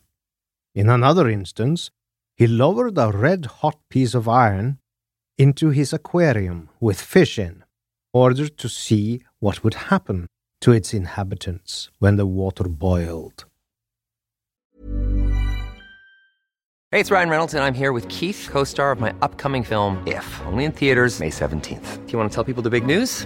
In 0.76 0.90
another 0.90 1.28
instance, 1.28 1.92
he 2.36 2.48
lowered 2.48 2.98
a 2.98 3.12
red 3.12 3.46
hot 3.46 3.78
piece 3.90 4.14
of 4.14 4.28
iron 4.28 4.80
into 5.38 5.70
his 5.70 5.94
aquarium 5.94 6.70
with 6.80 7.02
fish 7.02 7.40
in, 7.40 7.64
order 8.14 8.48
to 8.48 8.70
see 8.70 9.24
what 9.40 9.64
would 9.64 9.76
happen 9.92 10.28
to 10.62 10.72
its 10.72 10.94
inhabitants 10.94 11.90
when 12.00 12.16
the 12.16 12.26
water 12.26 12.66
boiled. 12.70 13.46
Hey, 16.92 17.00
it's 17.00 17.10
Ryan 17.10 17.30
Reynolds, 17.30 17.56
and 17.56 17.64
I'm 17.64 17.74
here 17.74 17.92
with 17.92 18.08
Keith, 18.08 18.48
co 18.52 18.64
star 18.64 18.92
of 18.92 19.00
my 19.00 19.14
upcoming 19.24 19.64
film, 19.64 20.02
If, 20.06 20.42
only 20.46 20.64
in 20.64 20.72
theaters, 20.72 21.20
May 21.20 21.32
17th. 21.32 22.06
Do 22.06 22.12
you 22.12 22.20
want 22.20 22.30
to 22.30 22.36
tell 22.36 22.44
people 22.44 22.62
the 22.62 22.70
big 22.70 22.86
news? 22.86 23.26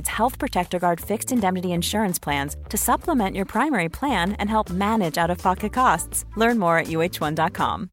provides 0.01 0.17
Health 0.17 0.39
Protector 0.39 0.79
Guard 0.79 0.99
fixed 1.01 1.31
indemnity 1.31 1.71
insurance 1.71 2.19
plans 2.19 2.55
to 2.69 2.77
supplement 2.77 3.35
your 3.35 3.45
primary 3.45 3.89
plan 3.89 4.35
and 4.39 4.49
help 4.49 4.69
manage 4.69 5.17
out 5.17 5.31
of 5.31 5.37
pocket 5.37 5.73
costs. 5.73 6.25
Learn 6.37 6.59
more 6.59 6.79
at 6.79 6.87
uh1.com. 6.87 7.89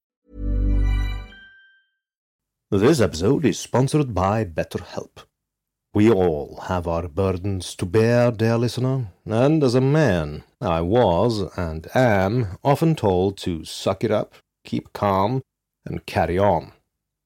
This 2.71 3.01
episode 3.01 3.47
is 3.47 3.59
sponsored 3.59 4.15
by 4.15 4.45
BetterHelp. 4.45 5.25
We 5.95 6.11
all 6.11 6.61
have 6.69 6.87
our 6.87 7.09
burdens 7.09 7.75
to 7.77 7.87
bear, 7.87 8.31
dear 8.31 8.59
listener, 8.59 9.07
and 9.25 9.65
as 9.65 9.75
a 9.75 9.81
man, 9.81 10.45
I 10.61 10.83
was 10.83 11.41
and 11.57 11.87
am 11.95 12.59
often 12.63 12.95
told 12.95 13.39
to 13.39 13.65
suck 13.65 14.05
it 14.05 14.11
up, 14.11 14.35
keep 14.65 14.93
calm, 14.93 15.41
and 15.87 16.05
carry 16.05 16.39
on. 16.39 16.73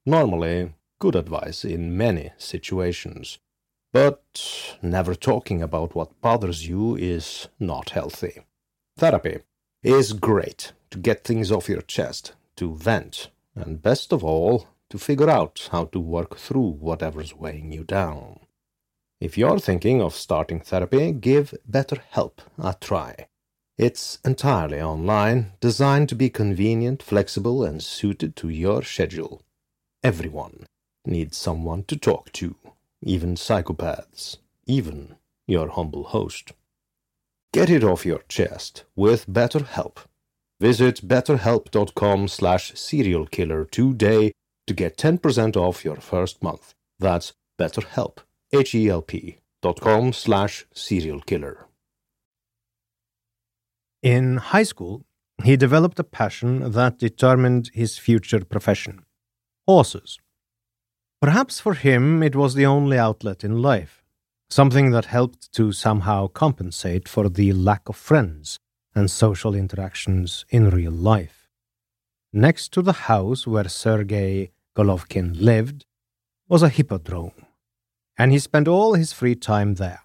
Normally, 0.07 0.75
good 1.01 1.17
advice 1.17 1.65
in 1.65 1.97
many 1.97 2.31
situations. 2.39 3.41
But 3.93 4.77
never 4.81 5.15
talking 5.15 5.61
about 5.63 5.95
what 5.95 6.21
bothers 6.23 6.67
you 6.67 6.97
is 6.97 7.49
not 7.61 7.91
healthy. 7.91 8.41
Therapy 8.97 9.41
is 9.83 10.15
great 10.15 10.73
to 10.91 10.99
get 10.99 11.25
things 11.25 11.53
off 11.53 11.69
your 11.69 11.83
chest, 11.83 12.33
to 12.57 12.75
vent, 12.75 13.29
and 13.55 13.83
best 13.83 14.13
of 14.13 14.25
all, 14.25 14.67
to 14.89 14.99
figure 14.99 15.29
out 15.29 15.69
how 15.73 15.85
to 15.87 16.01
work 16.01 16.39
through 16.39 16.71
whatever's 16.71 17.35
weighing 17.35 17.73
you 17.73 17.85
down. 17.85 18.41
If 19.21 19.37
you're 19.37 19.59
thinking 19.59 20.01
of 20.01 20.15
starting 20.15 20.61
therapy, 20.61 21.13
give 21.13 21.55
BetterHelp 21.71 22.39
a 22.59 22.75
try. 22.81 23.27
It's 23.79 24.19
entirely 24.25 24.81
online, 24.81 25.53
designed 25.61 26.09
to 26.11 26.15
be 26.15 26.31
convenient, 26.31 27.03
flexible, 27.03 27.63
and 27.65 27.83
suited 27.83 28.37
to 28.37 28.49
your 28.49 28.83
schedule. 28.83 29.43
Everyone 30.03 30.67
needs 31.05 31.37
someone 31.37 31.85
to 31.85 31.97
talk 31.97 32.33
to 32.33 32.57
even 33.03 33.35
psychopaths, 33.35 34.39
even 34.67 35.17
your 35.47 35.69
humble 35.69 36.05
host. 36.05 36.53
Get 37.53 37.69
it 37.69 37.85
off 37.85 38.07
your 38.07 38.23
chest 38.29 38.85
with 38.97 39.27
BetterHelp. 39.27 39.99
Visit 40.61 41.07
betterhelp.com 41.07 42.29
slash 42.29 42.73
serialkiller 42.73 43.71
today 43.71 44.33
to 44.67 44.75
get 44.75 44.97
10% 44.97 45.57
off 45.57 45.85
your 45.85 45.97
first 45.97 46.43
month. 46.43 46.75
That's 46.99 47.33
betterhelp, 47.59 48.19
H-E-L-P 48.53 49.39
dot 49.61 49.81
com 49.81 50.13
slash 50.13 50.67
serialkiller. 50.75 51.65
In 54.03 54.39
high 54.39 54.65
school, 54.65 55.05
he 55.45 55.57
developed 55.57 55.99
a 55.99 56.05
passion 56.05 56.73
that 56.73 56.99
determined 56.99 57.71
his 57.73 57.99
future 57.99 58.45
profession 58.45 59.05
horses. 59.67 60.19
Perhaps 61.23 61.61
for 61.61 61.75
him 61.75 62.21
it 62.21 62.35
was 62.35 62.55
the 62.55 62.67
only 62.67 62.99
outlet 62.99 63.45
in 63.45 63.63
life, 63.63 64.03
something 64.51 64.91
that 64.91 65.05
helped 65.05 65.53
to 65.53 65.71
somehow 65.71 66.27
compensate 66.27 67.09
for 67.09 67.29
the 67.29 67.53
lack 67.53 67.89
of 67.89 67.95
friends 67.95 68.59
and 68.93 69.09
social 69.09 69.55
interactions 69.55 70.45
in 70.49 70.69
real 70.71 70.91
life. 70.91 71.49
Next 72.33 72.73
to 72.73 72.83
the 72.83 73.07
house 73.07 73.47
where 73.47 73.69
Sergei 73.69 74.51
Golovkin 74.77 75.41
lived 75.41 75.85
was 76.49 76.65
a 76.65 76.69
hippodrome, 76.69 77.47
and 78.19 78.33
he 78.33 78.41
spent 78.41 78.67
all 78.67 78.95
his 78.95 79.13
free 79.13 79.37
time 79.37 79.75
there, 79.75 80.03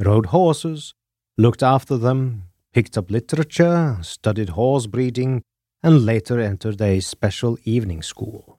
rode 0.00 0.26
horses, 0.26 0.94
looked 1.38 1.62
after 1.62 1.96
them, 1.96 2.42
picked 2.72 2.98
up 2.98 3.08
literature, 3.08 3.98
studied 4.02 4.48
horse 4.48 4.88
breeding, 4.88 5.42
and 5.80 6.04
later 6.04 6.40
entered 6.40 6.82
a 6.82 6.98
special 6.98 7.56
evening 7.62 8.02
school. 8.02 8.55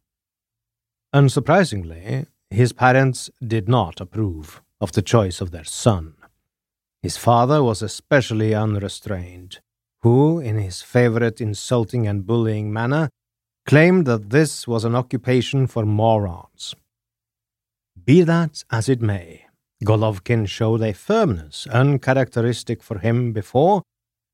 Unsurprisingly, 1.13 2.27
his 2.49 2.73
parents 2.73 3.29
did 3.45 3.67
not 3.69 4.01
approve 4.01 4.61
of 4.81 4.91
the 4.91 5.01
choice 5.01 5.41
of 5.41 5.51
their 5.51 5.63
son. 5.63 6.15
His 7.01 7.17
father 7.17 7.63
was 7.63 7.81
especially 7.81 8.53
unrestrained, 8.53 9.59
who, 10.01 10.39
in 10.39 10.57
his 10.57 10.81
favorite 10.81 11.39
insulting 11.39 12.07
and 12.07 12.25
bullying 12.25 12.73
manner, 12.73 13.09
claimed 13.65 14.05
that 14.05 14.29
this 14.29 14.67
was 14.67 14.83
an 14.85 14.95
occupation 14.95 15.67
for 15.67 15.85
morons. 15.85 16.75
Be 18.05 18.21
that 18.23 18.63
as 18.71 18.87
it 18.89 19.01
may, 19.01 19.45
Golovkin 19.83 20.47
showed 20.47 20.81
a 20.81 20.93
firmness 20.93 21.67
uncharacteristic 21.67 22.81
for 22.81 22.99
him 22.99 23.31
before 23.33 23.83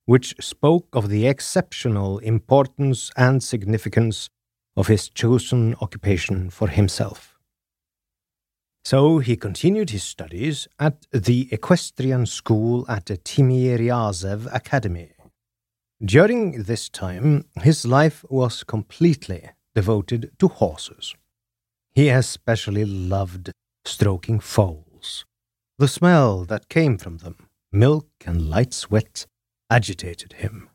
which 0.05 0.35
spoke 0.39 0.87
of 0.93 1.09
the 1.09 1.27
exceptional 1.27 2.19
importance 2.19 3.11
and 3.15 3.41
significance 3.41 4.29
of 4.75 4.87
his 4.87 5.09
chosen 5.09 5.75
occupation 5.81 6.49
for 6.49 6.67
himself. 6.67 7.37
So 8.85 9.19
he 9.19 9.37
continued 9.37 9.91
his 9.91 10.03
studies 10.03 10.67
at 10.77 11.05
the 11.11 11.47
equestrian 11.51 12.25
school 12.25 12.85
at 12.89 13.05
the 13.05 13.17
Timiryazev 13.17 14.53
Academy. 14.53 15.11
During 16.03 16.63
this 16.63 16.89
time, 16.89 17.45
his 17.61 17.85
life 17.85 18.25
was 18.29 18.63
completely 18.65 19.51
devoted 19.73 20.31
to 20.39 20.49
horses. 20.49 21.15
He 21.93 22.09
especially 22.09 22.83
loved 22.83 23.51
stroking 23.85 24.39
foals. 24.41 25.25
The 25.77 25.87
smell 25.87 26.43
that 26.45 26.67
came 26.67 26.97
from 26.97 27.17
them, 27.19 27.47
milk 27.71 28.09
and 28.25 28.49
light 28.49 28.73
sweat, 28.73 29.25
agitated 29.69 30.33
him. 30.33 30.69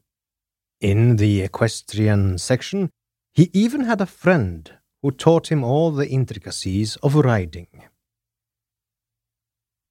In 0.81 1.17
the 1.17 1.43
equestrian 1.43 2.39
section, 2.39 2.91
he 3.35 3.51
even 3.53 3.85
had 3.85 4.01
a 4.01 4.07
friend 4.07 4.73
who 5.03 5.11
taught 5.11 5.51
him 5.51 5.62
all 5.62 5.91
the 5.91 6.09
intricacies 6.09 6.97
of 6.97 7.14
riding. 7.14 7.69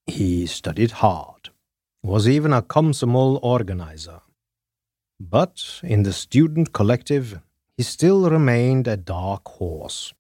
He 0.06 0.46
studied 0.46 0.92
hard, 0.92 1.50
was 2.04 2.28
even 2.28 2.54
a 2.54 2.62
komsomol 2.62 3.40
organizer. 3.42 4.22
But 5.20 5.82
in 5.84 6.04
the 6.04 6.14
student 6.14 6.74
collective, 6.74 7.42
he 7.76 7.84
still 7.84 8.30
remained 8.30 8.88
a 8.88 8.98
dark 8.98 9.48
horse. 9.48 10.14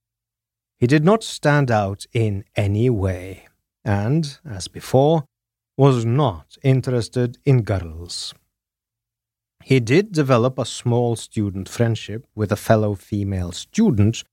He 0.79 0.87
did 0.87 1.03
not 1.03 1.23
stand 1.23 1.71
out 1.71 2.05
in 2.13 2.43
any 2.55 2.89
way, 2.89 3.47
and, 3.83 4.37
as 4.45 4.67
before, 4.67 5.25
was 5.75 6.05
not 6.05 6.57
interested 6.63 7.37
in 7.45 7.61
girls. 7.63 8.33
He 9.67 9.81
did 9.81 10.13
develop 10.13 10.57
a 10.57 10.65
small 10.65 11.17
student 11.17 11.67
friendship 11.67 12.25
with 12.33 12.53
a 12.53 12.55
fellow 12.55 12.95
female 12.95 13.51
student, 13.51 14.23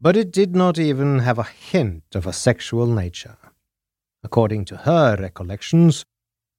but 0.00 0.16
it 0.16 0.30
did 0.30 0.54
not 0.54 0.78
even 0.78 1.18
have 1.18 1.40
a 1.40 1.52
hint 1.72 2.04
of 2.14 2.24
a 2.24 2.32
sexual 2.32 2.86
nature. 2.86 3.36
According 4.22 4.66
to 4.66 4.76
her 4.76 5.16
recollections, 5.16 6.04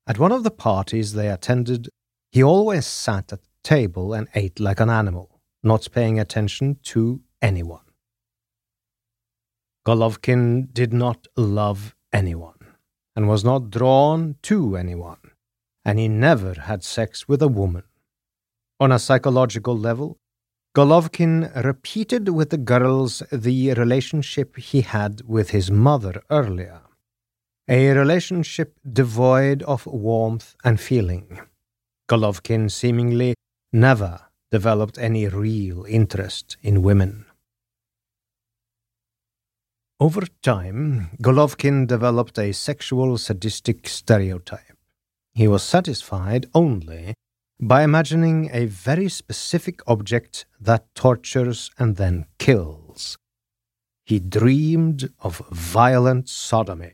at 0.05 0.19
one 0.19 0.33
of 0.33 0.43
the 0.43 0.51
parties 0.51 1.13
they 1.13 1.29
attended, 1.29 1.87
he 2.33 2.43
always 2.43 2.85
sat 2.85 3.31
at 3.31 3.41
the 3.41 3.49
table 3.63 4.13
and 4.13 4.27
ate 4.35 4.59
like 4.59 4.81
an 4.81 4.89
animal, 4.89 5.39
not 5.63 5.87
paying 5.93 6.19
attention 6.19 6.79
to 6.91 7.21
anyone. 7.41 7.87
Golovkin 9.87 10.73
did 10.73 10.91
not 10.91 11.27
love 11.37 11.95
anyone, 12.11 12.75
and 13.15 13.29
was 13.29 13.45
not 13.45 13.69
drawn 13.69 14.35
to 14.41 14.75
anyone 14.75 15.24
and 15.85 15.99
he 15.99 16.07
never 16.07 16.53
had 16.53 16.83
sex 16.83 17.27
with 17.27 17.41
a 17.41 17.47
woman. 17.47 17.83
On 18.79 18.91
a 18.91 18.99
psychological 18.99 19.77
level, 19.77 20.17
Golovkin 20.75 21.63
repeated 21.63 22.27
with 22.29 22.49
the 22.49 22.57
girls 22.57 23.23
the 23.31 23.73
relationship 23.75 24.57
he 24.57 24.81
had 24.81 25.21
with 25.25 25.51
his 25.51 25.71
mother 25.71 26.21
earlier, 26.29 26.81
a 27.69 27.91
relationship 27.91 28.77
devoid 28.91 29.63
of 29.63 29.85
warmth 29.85 30.55
and 30.65 30.81
feeling. 30.81 31.39
Golovkin 32.09 32.69
seemingly 32.69 33.35
never 33.71 34.19
developed 34.51 34.97
any 34.97 35.27
real 35.27 35.85
interest 35.85 36.57
in 36.61 36.81
women. 36.81 37.25
Over 39.99 40.23
time, 40.41 41.09
Golovkin 41.21 41.87
developed 41.87 42.37
a 42.37 42.51
sexual 42.51 43.17
sadistic 43.17 43.87
stereotype. 43.87 44.74
He 45.35 45.49
was 45.49 45.63
satisfied 45.63 46.45
only 46.53 47.13
by 47.59 47.83
imagining 47.83 48.49
a 48.53 48.65
very 48.65 49.09
specific 49.09 49.81
object 49.85 50.45
that 50.59 50.87
tortures 50.95 51.69
and 51.77 51.97
then 51.97 52.25
kills. 52.39 53.17
He 54.05 54.19
dreamed 54.19 55.09
of 55.19 55.41
violent 55.51 56.29
sodomy. 56.29 56.93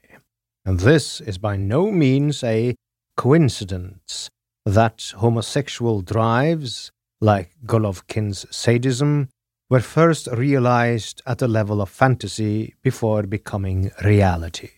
And 0.65 0.79
this 0.79 1.21
is 1.21 1.37
by 1.37 1.55
no 1.55 1.91
means 1.91 2.43
a 2.43 2.75
coincidence 3.15 4.29
that 4.65 5.13
homosexual 5.17 6.01
drives, 6.01 6.91
like 7.19 7.51
Golovkin's 7.65 8.45
sadism, 8.55 9.29
were 9.69 9.79
first 9.79 10.27
realized 10.27 11.21
at 11.27 11.37
the 11.37 11.47
level 11.47 11.81
of 11.81 11.89
fantasy 11.89 12.75
before 12.81 13.23
becoming 13.23 13.91
reality. 14.03 14.69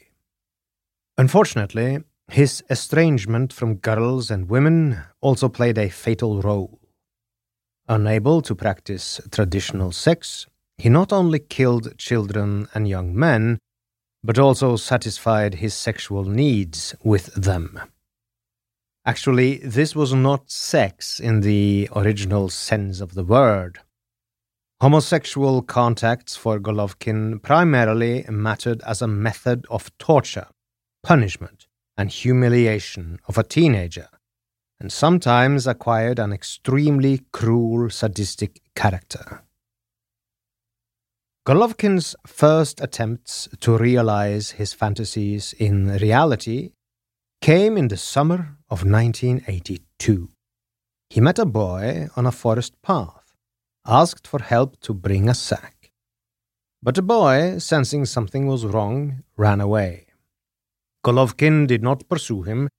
Unfortunately, 1.18 2.04
his 2.30 2.64
estrangement 2.70 3.54
from 3.54 3.76
girls 3.76 4.32
and 4.32 4.50
women 4.50 5.02
also 5.22 5.50
played 5.50 5.78
a 5.78 5.90
fatal 5.90 6.42
role. 6.42 6.80
Unable 7.88 8.42
to 8.42 8.56
practice 8.56 9.20
traditional 9.32 9.92
sex, 9.92 10.48
he 10.78 10.90
not 10.90 11.12
only 11.12 11.40
killed 11.40 11.98
children 11.98 12.68
and 12.74 12.88
young 12.88 13.16
men, 13.16 13.60
but 14.24 14.40
also 14.40 14.78
satisfied 14.78 15.56
his 15.56 15.74
sexual 15.74 16.24
needs 16.24 16.96
with 17.04 17.34
them. 17.36 17.80
Actually, 19.06 19.58
this 19.58 19.96
was 19.96 20.14
not 20.14 20.50
sex 20.50 21.20
in 21.20 21.42
the 21.42 21.90
original 21.94 22.48
sense 22.48 23.02
of 23.02 23.16
the 23.16 23.24
word. 23.24 23.80
Homosexual 24.80 25.62
contacts 25.62 26.38
for 26.38 26.58
Golovkin 26.58 27.42
primarily 27.42 28.26
mattered 28.30 28.82
as 28.84 29.02
a 29.02 29.08
method 29.08 29.66
of 29.70 29.96
torture, 29.98 30.48
punishment, 31.04 31.68
and 31.98 32.10
humiliation 32.10 33.20
of 33.28 33.38
a 33.38 33.44
teenager, 33.44 34.10
and 34.80 34.92
sometimes 34.92 35.68
acquired 35.68 36.20
an 36.20 36.34
extremely 36.34 37.22
cruel, 37.32 37.90
sadistic 37.90 38.62
character. 38.76 39.44
Golovkin's 41.46 42.16
first 42.26 42.80
attempts 42.80 43.50
to 43.60 43.78
realize 43.78 44.52
his 44.52 44.72
fantasies 44.72 45.54
in 45.60 45.88
reality 45.98 46.72
came 47.42 47.78
in 47.78 47.90
the 47.90 47.98
summer 47.98 48.58
of 48.70 48.86
1982. 48.86 50.30
He 51.10 51.20
met 51.20 51.38
a 51.38 51.46
boy 51.46 52.08
on 52.16 52.26
a 52.26 52.32
forest 52.32 52.82
path, 52.82 53.36
asked 53.86 54.26
for 54.26 54.42
help 54.42 54.80
to 54.80 54.94
bring 54.94 55.28
a 55.28 55.34
sack. 55.34 55.92
But 56.82 56.96
the 56.96 57.02
boy, 57.02 57.58
sensing 57.60 58.06
something 58.06 58.48
was 58.48 58.66
wrong, 58.66 59.24
ran 59.36 59.60
away. 59.60 60.03
Golovkin 61.04 61.68
did 61.68 61.84
not 61.84 62.08
pursue 62.08 62.44
him, 62.44 62.70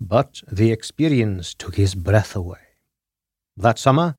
but 0.00 0.40
the 0.50 0.72
experience 0.72 1.54
took 1.54 1.76
his 1.76 1.94
breath 1.94 2.34
away. 2.34 2.58
That 3.56 3.78
summer, 3.78 4.14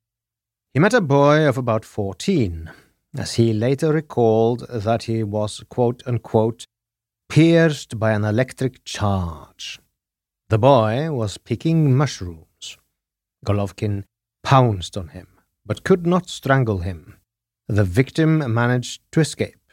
he 0.74 0.80
met 0.80 0.94
a 0.94 1.02
boy 1.02 1.48
of 1.48 1.58
about 1.58 1.84
14, 1.84 2.70
as 3.18 3.34
he 3.36 3.54
later 3.54 3.92
recalled 3.92 4.68
that 4.70 5.04
he 5.04 5.24
was, 5.24 5.64
quote 5.70 6.04
unquote, 6.06 6.66
pierced 7.30 8.00
by 8.00 8.12
an 8.12 8.24
electric 8.24 8.84
charge. 8.84 9.80
The 10.50 10.60
boy 10.60 11.12
was 11.12 11.38
picking 11.38 11.96
mushrooms. 11.96 12.78
Golovkin 13.46 14.04
pounced 14.44 14.96
on 14.98 15.10
him, 15.10 15.28
but 15.66 15.84
could 15.84 16.06
not 16.06 16.30
strangle 16.30 16.80
him. 16.80 17.18
The 17.68 17.84
victim 17.84 18.54
managed 18.54 19.02
to 19.12 19.20
escape. 19.20 19.67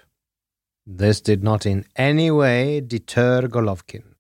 This 0.87 1.21
did 1.21 1.43
not 1.43 1.65
in 1.65 1.87
any 1.97 2.31
way 2.31 2.81
deter 2.81 3.43
Golovkin. 3.49 4.15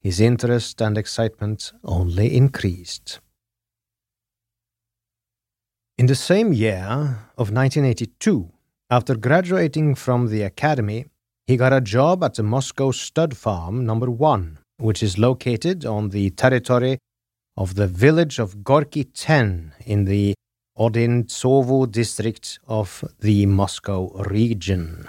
His 0.00 0.20
interest 0.20 0.80
and 0.82 0.98
excitement 0.98 1.72
only 1.82 2.36
increased. 2.36 3.20
In 5.96 6.06
the 6.06 6.14
same 6.14 6.52
year 6.52 7.18
of 7.36 7.50
1982, 7.52 8.50
after 8.90 9.14
graduating 9.14 9.94
from 9.94 10.28
the 10.28 10.42
academy, 10.42 11.06
he 11.46 11.56
got 11.56 11.72
a 11.72 11.80
job 11.80 12.22
at 12.24 12.34
the 12.34 12.42
Moscow 12.42 12.90
Stud 12.90 13.36
Farm 13.36 13.84
number 13.84 14.10
1, 14.10 14.58
which 14.78 15.02
is 15.02 15.18
located 15.18 15.84
on 15.84 16.10
the 16.10 16.30
territory 16.30 16.98
of 17.56 17.74
the 17.74 17.86
village 17.86 18.38
of 18.38 18.62
Gorky 18.62 19.04
10 19.04 19.72
in 19.84 20.04
the 20.04 20.34
Odintsovo 20.78 21.90
district 21.90 22.58
of 22.66 23.04
the 23.20 23.46
Moscow 23.46 24.10
region. 24.24 25.08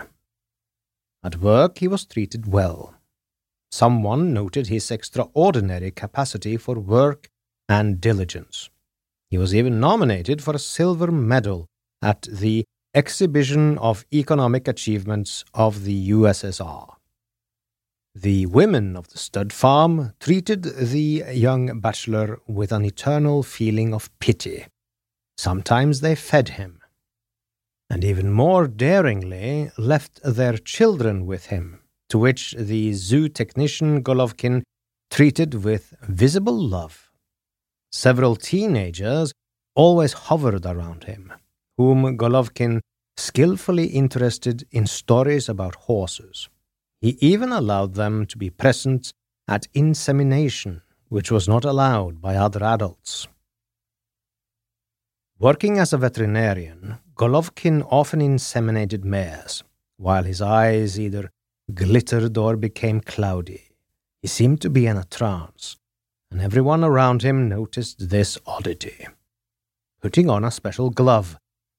At 1.24 1.38
work, 1.38 1.78
he 1.78 1.88
was 1.88 2.06
treated 2.06 2.52
well. 2.52 2.96
Someone 3.72 4.34
noted 4.34 4.68
his 4.68 4.92
extraordinary 4.92 5.92
capacity 5.92 6.58
for 6.58 6.76
work 6.76 7.30
and 7.70 8.02
diligence. 8.02 8.70
He 9.30 9.38
was 9.38 9.56
even 9.56 9.80
nominated 9.80 10.44
for 10.44 10.54
a 10.54 10.60
silver 10.60 11.12
medal 11.12 11.68
at 12.02 12.24
the 12.24 12.66
Exhibition 12.94 13.78
of 13.78 14.06
Economic 14.14 14.68
Achievements 14.68 15.46
of 15.54 15.86
the 15.86 16.10
USSR. 16.10 16.96
The 18.14 18.46
women 18.48 18.98
of 18.98 19.08
the 19.08 19.18
stud 19.18 19.54
farm 19.54 20.14
treated 20.20 20.64
the 20.64 21.24
young 21.32 21.80
bachelor 21.80 22.42
with 22.46 22.74
an 22.74 22.84
eternal 22.84 23.42
feeling 23.44 23.94
of 23.94 24.10
pity. 24.20 24.66
Sometimes 25.38 26.02
they 26.02 26.16
fed 26.16 26.50
him, 26.50 26.81
and 27.92 28.06
even 28.06 28.32
more 28.32 28.68
daringly 28.68 29.70
left 29.78 30.22
their 30.24 30.56
children 30.58 31.26
with 31.26 31.48
him, 31.48 31.82
to 32.08 32.18
which 32.18 32.56
the 32.58 32.94
zoo 32.94 33.28
technician 33.28 34.02
Golovkin 34.02 34.64
treated 35.10 35.66
with 35.66 35.94
visible 36.08 36.58
love. 36.58 37.12
Several 37.92 38.38
teenagers 38.38 39.34
always 39.76 40.14
hovered 40.14 40.66
around 40.66 41.04
him, 41.04 41.34
whom 41.78 42.18
Golovkin 42.18 42.80
skillfully 43.18 43.88
interested 43.88 44.66
in 44.72 44.88
stories 44.88 45.50
about 45.50 45.76
horses. 45.92 46.48
He 47.02 47.18
even 47.20 47.52
allowed 47.52 47.96
them 47.96 48.26
to 48.28 48.38
be 48.38 48.50
present 48.50 49.12
at 49.50 49.68
insemination, 49.74 50.82
which 51.10 51.30
was 51.30 51.46
not 51.46 51.66
allowed 51.66 52.22
by 52.22 52.38
other 52.38 52.64
adults. 52.64 53.28
Working 55.42 55.80
as 55.80 55.92
a 55.92 55.98
veterinarian, 55.98 57.00
Golovkin 57.16 57.84
often 57.90 58.20
inseminated 58.20 59.04
mares, 59.04 59.64
while 59.98 60.24
his 60.24 60.40
eyes 60.40 61.00
either 61.00 61.32
glittered 61.74 62.38
or 62.38 62.56
became 62.56 63.02
cloudy. 63.02 63.72
He 64.22 64.28
seemed 64.28 64.62
to 64.62 64.70
be 64.70 64.86
in 64.86 64.98
a 64.98 65.04
trance, 65.04 65.78
and 66.30 66.42
everyone 66.42 66.84
around 66.84 67.24
him 67.24 67.50
noticed 67.50 68.12
this 68.12 68.38
oddity. 68.46 69.08
Putting 70.00 70.30
on 70.30 70.44
a 70.44 70.52
special 70.52 70.92
glove 70.92 71.38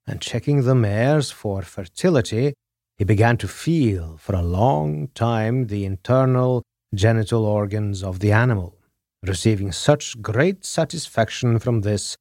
and 0.08 0.20
checking 0.20 0.62
the 0.64 0.74
mares 0.74 1.30
for 1.30 1.62
fertility, 1.62 2.54
he 2.98 3.04
began 3.04 3.36
to 3.36 3.46
feel 3.46 4.16
for 4.16 4.34
a 4.34 4.42
long 4.42 5.06
time 5.14 5.68
the 5.68 5.84
internal 5.84 6.64
genital 6.96 7.44
organs 7.44 8.02
of 8.02 8.18
the 8.18 8.32
animal, 8.32 8.76
receiving 9.22 9.70
such 9.70 10.20
great 10.20 10.64
satisfaction 10.64 11.60
from 11.60 11.82
this 11.82 12.16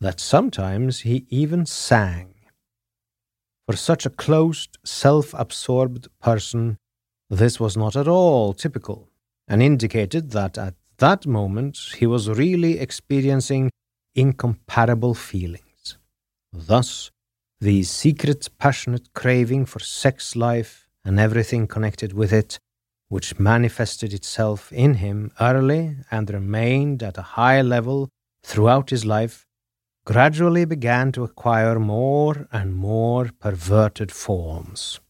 that 0.00 0.18
sometimes 0.20 1.00
he 1.00 1.26
even 1.28 1.66
sang. 1.66 2.34
For 3.66 3.76
such 3.76 4.06
a 4.06 4.10
closed, 4.10 4.78
self 4.84 5.34
absorbed 5.34 6.08
person, 6.20 6.78
this 7.28 7.60
was 7.60 7.76
not 7.76 7.94
at 7.96 8.08
all 8.08 8.52
typical, 8.54 9.08
and 9.46 9.62
indicated 9.62 10.30
that 10.30 10.58
at 10.58 10.74
that 10.98 11.26
moment 11.26 11.78
he 11.98 12.06
was 12.06 12.28
really 12.28 12.78
experiencing 12.78 13.70
incomparable 14.14 15.14
feelings. 15.14 15.98
Thus, 16.52 17.10
the 17.60 17.82
secret, 17.82 18.48
passionate 18.58 19.12
craving 19.12 19.66
for 19.66 19.78
sex 19.78 20.34
life 20.34 20.88
and 21.04 21.20
everything 21.20 21.66
connected 21.66 22.12
with 22.12 22.32
it, 22.32 22.58
which 23.08 23.38
manifested 23.38 24.12
itself 24.12 24.72
in 24.72 24.94
him 24.94 25.30
early 25.40 25.96
and 26.10 26.28
remained 26.30 27.02
at 27.02 27.18
a 27.18 27.22
high 27.36 27.62
level 27.62 28.08
throughout 28.42 28.90
his 28.90 29.04
life, 29.04 29.46
gradually 30.04 30.64
began 30.64 31.12
to 31.12 31.24
acquire 31.24 31.78
more 31.78 32.48
and 32.52 32.74
more 32.74 33.30
perverted 33.38 34.10
forms. 34.10 35.00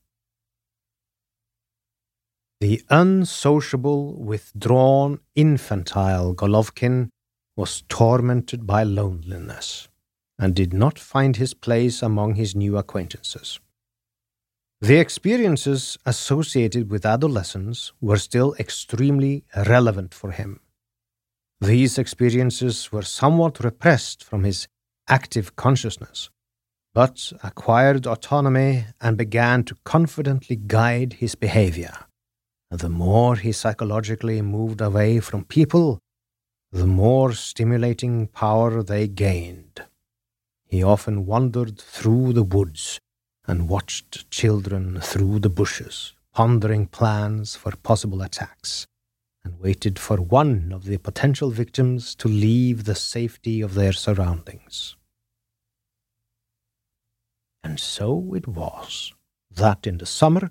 The 2.61 2.83
unsociable, 2.91 4.23
withdrawn, 4.23 5.21
infantile 5.35 6.35
Golovkin 6.35 7.09
was 7.57 7.83
tormented 7.89 8.67
by 8.67 8.83
loneliness 8.83 9.89
and 10.39 10.55
did 10.55 10.73
not 10.73 10.99
find 10.99 11.37
his 11.37 11.55
place 11.55 12.03
among 12.03 12.35
his 12.35 12.55
new 12.55 12.77
acquaintances. 12.77 13.61
The 14.83 14.97
experiences 14.99 15.99
associated 16.07 16.91
with 16.91 17.05
adolescence 17.05 17.93
were 18.01 18.17
still 18.17 18.55
extremely 18.59 19.45
relevant 19.55 20.15
for 20.15 20.31
him. 20.31 20.61
These 21.61 21.99
experiences 21.99 22.91
were 22.91 23.03
somewhat 23.03 23.61
repressed 23.61 24.25
from 24.25 24.45
his 24.45 24.69
active 25.11 25.57
consciousness, 25.57 26.31
but 26.95 27.33
acquired 27.43 28.07
autonomy 28.07 28.87
and 29.01 29.19
began 29.19 29.65
to 29.65 29.77
confidently 29.85 30.57
guide 30.57 31.15
his 31.15 31.35
behavior. 31.35 31.93
The 32.71 32.89
more 32.89 33.35
he 33.35 33.51
psychologically 33.51 34.41
moved 34.41 34.81
away 34.81 35.19
from 35.19 35.45
people, 35.45 35.99
the 36.71 36.87
more 36.87 37.33
stimulating 37.33 38.29
power 38.29 38.83
they 38.85 39.09
gained. 39.09 39.83
He 40.69 40.85
often 40.85 41.27
wandered 41.27 41.81
through 41.81 42.33
the 42.33 42.45
woods 42.45 43.01
and 43.45 43.69
watched 43.69 44.31
children 44.31 45.01
through 45.01 45.41
the 45.41 45.49
bushes, 45.51 46.15
pondering 46.33 46.87
plans 46.87 47.57
for 47.57 47.73
possible 47.73 48.23
attacks, 48.23 48.87
and 49.43 49.59
waited 49.59 49.99
for 49.99 50.19
one 50.19 50.71
of 50.73 50.85
the 50.85 50.99
potential 50.99 51.51
victims 51.51 52.15
to 52.15 52.29
leave 52.29 52.85
the 52.85 52.95
safety 52.95 53.61
of 53.61 53.75
their 53.75 53.93
surroundings. 53.93 54.95
And 57.63 57.79
so 57.79 58.35
it 58.35 58.49
was 58.49 59.13
that 59.51 59.87
in 59.87 59.99
the 59.99 60.07
summer 60.07 60.51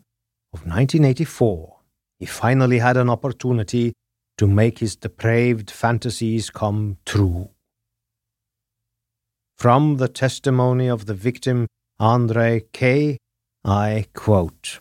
of 0.54 0.66
1984, 0.66 1.78
he 2.20 2.26
finally 2.26 2.80
had 2.80 2.98
an 2.98 3.10
opportunity 3.10 3.94
to 4.38 4.48
make 4.48 4.80
his 4.80 4.96
depraved 4.96 5.72
fantasies 5.72 6.50
come 6.50 6.98
true. 7.06 7.50
From 9.58 9.98
the 9.98 10.08
testimony 10.08 10.88
of 10.88 11.06
the 11.06 11.14
victim, 11.14 11.68
Andre 12.00 12.64
K., 12.72 13.18
I 13.66 14.06
quote 14.14 14.80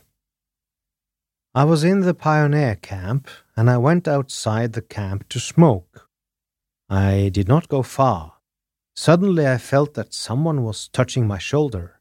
I 1.55 1.64
was 1.64 1.83
in 1.83 2.03
the 2.03 2.14
pioneer 2.14 2.77
camp 2.77 3.27
and 3.57 3.69
I 3.69 3.79
went 3.79 4.07
outside 4.07 4.75
the 4.75 4.83
camp 4.83 5.29
to 5.31 5.41
smoke. 5.41 6.09
I 6.88 7.31
did 7.33 7.49
not 7.49 7.69
go 7.69 7.83
far. 7.83 8.35
Suddenly 8.95 9.47
I 9.47 9.59
felt 9.59 9.95
that 9.95 10.14
someone 10.14 10.62
was 10.62 10.87
touching 10.88 11.27
my 11.27 11.38
shoulder. 11.38 11.97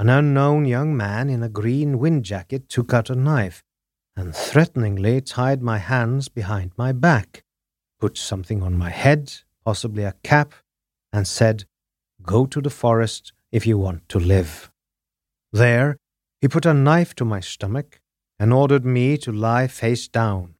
An 0.00 0.08
unknown 0.08 0.64
young 0.64 0.96
man 0.96 1.28
in 1.28 1.42
a 1.42 1.48
green 1.48 1.98
wind 1.98 2.24
jacket 2.24 2.68
took 2.68 2.94
out 2.94 3.10
a 3.10 3.16
knife 3.16 3.64
and 4.16 4.34
threateningly 4.34 5.20
tied 5.20 5.60
my 5.60 5.78
hands 5.78 6.28
behind 6.28 6.70
my 6.76 6.92
back, 6.92 7.42
put 7.98 8.16
something 8.16 8.62
on 8.62 8.78
my 8.78 8.90
head, 8.90 9.32
possibly 9.64 10.04
a 10.04 10.14
cap, 10.22 10.54
and 11.12 11.26
said, 11.26 11.64
Go 12.22 12.46
to 12.46 12.60
the 12.60 12.70
forest 12.70 13.32
if 13.50 13.66
you 13.66 13.76
want 13.76 14.08
to 14.10 14.20
live. 14.20 14.70
There, 15.52 15.96
he 16.40 16.46
put 16.46 16.66
a 16.66 16.74
knife 16.74 17.14
to 17.16 17.24
my 17.24 17.40
stomach 17.40 18.00
and 18.38 18.52
ordered 18.52 18.84
me 18.84 19.16
to 19.18 19.32
lie 19.32 19.66
face 19.66 20.06
down. 20.06 20.54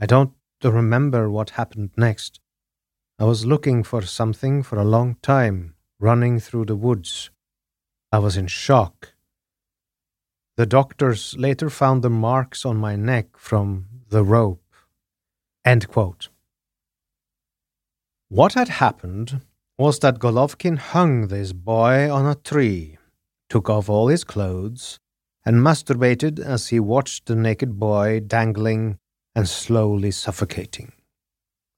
I 0.00 0.06
don't 0.06 0.32
remember 0.64 1.30
what 1.30 1.50
happened 1.50 1.90
next. 1.96 2.40
I 3.18 3.24
was 3.24 3.46
looking 3.46 3.84
for 3.84 4.02
something 4.02 4.64
for 4.64 4.78
a 4.78 4.84
long 4.84 5.16
time, 5.22 5.76
running 6.00 6.40
through 6.40 6.64
the 6.64 6.74
woods. 6.74 7.30
I 8.12 8.18
was 8.18 8.36
in 8.36 8.46
shock. 8.46 9.12
The 10.56 10.66
doctors 10.66 11.36
later 11.36 11.68
found 11.68 12.02
the 12.02 12.10
marks 12.10 12.64
on 12.64 12.76
my 12.76 12.96
neck 12.96 13.36
from 13.36 13.86
the 14.08 14.22
rope. 14.24 14.62
What 18.28 18.54
had 18.54 18.68
happened 18.68 19.42
was 19.78 19.98
that 19.98 20.18
Golovkin 20.18 20.78
hung 20.78 21.28
this 21.28 21.52
boy 21.52 22.10
on 22.10 22.26
a 22.26 22.34
tree, 22.34 22.96
took 23.48 23.68
off 23.68 23.88
all 23.88 24.08
his 24.08 24.24
clothes, 24.24 24.98
and 25.44 25.62
masturbated 25.62 26.38
as 26.38 26.68
he 26.68 26.80
watched 26.80 27.26
the 27.26 27.36
naked 27.36 27.78
boy 27.78 28.20
dangling 28.20 28.98
and 29.34 29.48
slowly 29.48 30.10
suffocating. 30.10 30.92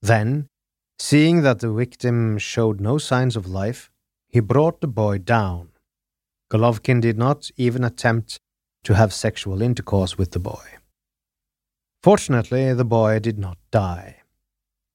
Then, 0.01 0.47
seeing 0.97 1.41
that 1.41 1.59
the 1.59 1.71
victim 1.71 2.37
showed 2.37 2.79
no 2.79 2.97
signs 2.97 3.35
of 3.35 3.47
life, 3.47 3.91
he 4.27 4.39
brought 4.39 4.81
the 4.81 4.87
boy 4.87 5.17
down. 5.17 5.68
Golovkin 6.51 6.99
did 6.99 7.17
not 7.17 7.51
even 7.57 7.83
attempt 7.83 8.39
to 8.83 8.95
have 8.95 9.13
sexual 9.13 9.61
intercourse 9.61 10.17
with 10.17 10.31
the 10.31 10.39
boy. 10.39 10.65
Fortunately, 12.01 12.73
the 12.73 12.85
boy 12.85 13.19
did 13.19 13.37
not 13.37 13.57
die. 13.71 14.17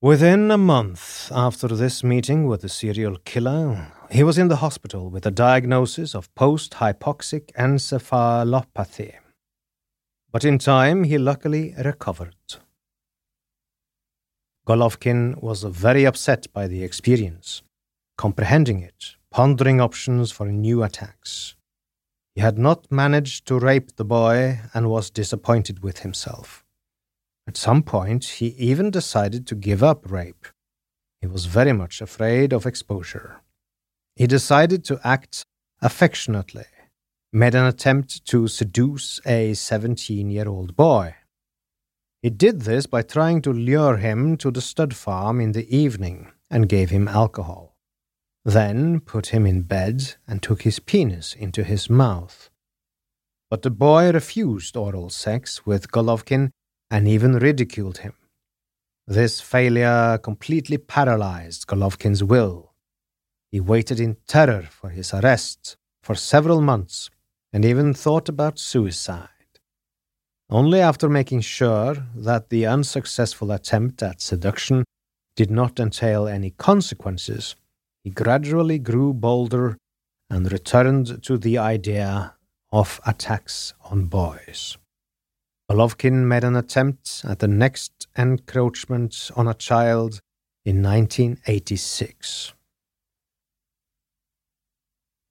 Within 0.01 0.51
a 0.51 0.59
month 0.59 1.31
after 1.33 1.69
this 1.69 2.03
meeting 2.03 2.47
with 2.47 2.63
the 2.63 2.69
serial 2.69 3.17
killer, 3.25 3.93
he 4.11 4.23
was 4.23 4.37
in 4.37 4.49
the 4.49 4.57
hospital 4.57 5.09
with 5.11 5.25
a 5.27 5.31
diagnosis 5.31 6.15
of 6.15 6.35
post 6.35 6.73
hypoxic 6.75 7.53
encephalopathy. 7.53 9.15
But 10.33 10.45
in 10.45 10.59
time, 10.59 11.05
he 11.05 11.19
luckily 11.19 11.75
recovered. 11.79 12.35
Golovkin 14.67 15.43
was 15.43 15.63
very 15.63 16.05
upset 16.05 16.53
by 16.53 16.67
the 16.67 16.83
experience, 16.83 17.63
comprehending 18.19 18.81
it, 18.81 19.17
pondering 19.35 19.81
options 19.81 20.31
for 20.31 20.47
new 20.47 20.85
attacks. 20.85 21.57
He 22.37 22.41
had 22.41 22.57
not 22.57 22.93
managed 22.93 23.47
to 23.47 23.59
rape 23.59 23.97
the 23.97 24.05
boy 24.05 24.61
and 24.73 24.89
was 24.89 25.11
disappointed 25.11 25.83
with 25.83 25.99
himself. 25.99 26.63
At 27.49 27.57
some 27.57 27.83
point, 27.83 28.25
he 28.39 28.55
even 28.71 28.93
decided 28.93 29.45
to 29.49 29.57
give 29.57 29.83
up 29.83 30.09
rape. 30.09 30.47
He 31.21 31.27
was 31.27 31.47
very 31.47 31.73
much 31.73 32.01
afraid 32.01 32.53
of 32.53 32.65
exposure. 32.65 33.41
He 34.15 34.29
decided 34.29 34.85
to 34.85 35.01
act 35.03 35.43
affectionately, 35.83 36.67
made 37.33 37.57
an 37.57 37.67
attempt 37.67 38.25
to 38.27 38.47
seduce 38.47 39.19
a 39.27 39.55
17 39.55 40.31
year 40.31 40.49
old 40.49 40.77
boy. 40.77 41.17
He 42.23 42.31
did 42.31 42.61
this 42.61 42.87
by 42.87 43.03
trying 43.03 43.43
to 43.43 43.53
lure 43.53 43.97
him 43.97 44.37
to 44.37 44.53
the 44.53 44.61
stud 44.61 44.95
farm 44.95 45.41
in 45.41 45.51
the 45.51 45.67
evening 45.77 46.31
and 46.53 46.69
gave 46.69 46.91
him 46.91 47.09
alcohol. 47.09 47.74
Then 48.45 49.01
put 49.01 49.29
him 49.29 49.47
in 49.47 49.63
bed 49.63 50.17
and 50.29 50.43
took 50.43 50.63
his 50.63 50.79
penis 50.79 51.35
into 51.35 51.65
his 51.65 51.89
mouth. 51.89 52.51
But 53.51 53.63
the 53.63 53.71
boy 53.71 54.13
refused 54.13 54.77
oral 54.77 55.09
sex 55.09 55.65
with 55.65 55.91
Golovkin 55.91 56.51
and 56.91 57.09
even 57.09 57.39
ridiculed 57.39 57.99
him. 57.99 58.15
This 59.07 59.41
failure 59.41 60.19
completely 60.19 60.79
paralyzed 60.79 61.67
Golovkin's 61.67 62.23
will. 62.23 62.73
He 63.51 63.61
waited 63.61 64.01
in 64.01 64.17
terror 64.27 64.69
for 64.71 64.91
his 64.91 65.15
arrest 65.15 65.77
for 66.03 66.15
several 66.15 66.61
months 66.61 67.11
and 67.53 67.65
even 67.65 67.95
thought 67.95 68.29
about 68.29 68.59
suicide. 68.59 69.29
Only 70.51 70.81
after 70.81 71.09
making 71.09 71.41
sure 71.41 71.97
that 72.15 72.51
the 72.51 72.67
unsuccessful 72.67 73.51
attempt 73.53 74.03
at 74.03 74.21
seduction 74.21 74.85
did 75.37 75.51
not 75.51 75.81
entail 75.81 76.27
any 76.27 76.51
consequences, 76.51 77.57
he 78.05 78.11
gradually 78.11 78.79
grew 78.79 79.15
bolder 79.15 79.79
and 80.29 80.53
returned 80.53 81.23
to 81.25 81.39
the 81.39 81.57
idea 81.59 82.35
of 82.71 83.01
attacks 83.07 83.73
on 83.91 84.05
boys. 84.05 84.77
Golovkin 85.71 86.27
made 86.27 86.45
an 86.45 86.55
attempt 86.55 87.25
at 87.27 87.39
the 87.39 87.49
next 87.49 88.07
encroachment 88.17 89.31
on 89.35 89.49
a 89.49 89.55
child 89.55 90.21
in 90.65 90.83
1986. 90.83 92.53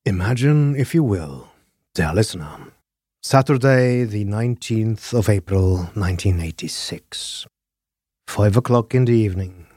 Imagine, 0.05 0.75
if 0.75 0.95
you 0.95 1.03
will, 1.03 1.49
dear 1.93 2.13
listener, 2.13 2.73
Saturday, 3.21 4.03
the 4.03 4.25
19th 4.25 5.13
of 5.13 5.29
April, 5.29 5.75
1986, 5.93 7.45
5 8.27 8.57
o'clock 8.57 8.95
in 8.95 9.05
the 9.05 9.13
evening. 9.13 9.67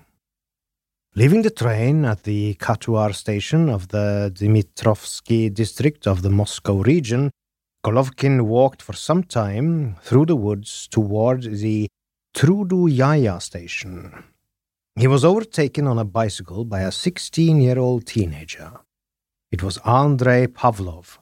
Leaving 1.19 1.41
the 1.41 1.49
train 1.49 2.05
at 2.05 2.25
the 2.25 2.53
Katuar 2.57 3.15
station 3.15 3.71
of 3.71 3.89
the 3.89 4.31
Dmitrovsky 4.35 5.49
district 5.49 6.07
of 6.07 6.21
the 6.21 6.29
Moscow 6.29 6.83
region, 6.83 7.31
Golovkin 7.83 8.43
walked 8.43 8.83
for 8.83 8.93
some 8.93 9.23
time 9.25 9.97
through 10.03 10.27
the 10.27 10.37
woods 10.37 10.87
toward 10.87 11.45
the 11.45 11.89
Trudovaya 12.35 13.41
station. 13.41 14.25
He 14.95 15.07
was 15.07 15.25
overtaken 15.25 15.87
on 15.87 15.99
a 15.99 16.05
bicycle 16.05 16.67
by 16.67 16.83
a 16.83 16.93
16 16.93 17.63
year 17.63 17.79
old 17.79 18.05
teenager. 18.05 18.73
It 19.51 19.63
was 19.63 19.79
Andrei 19.87 20.47
Pavlov, 20.47 21.17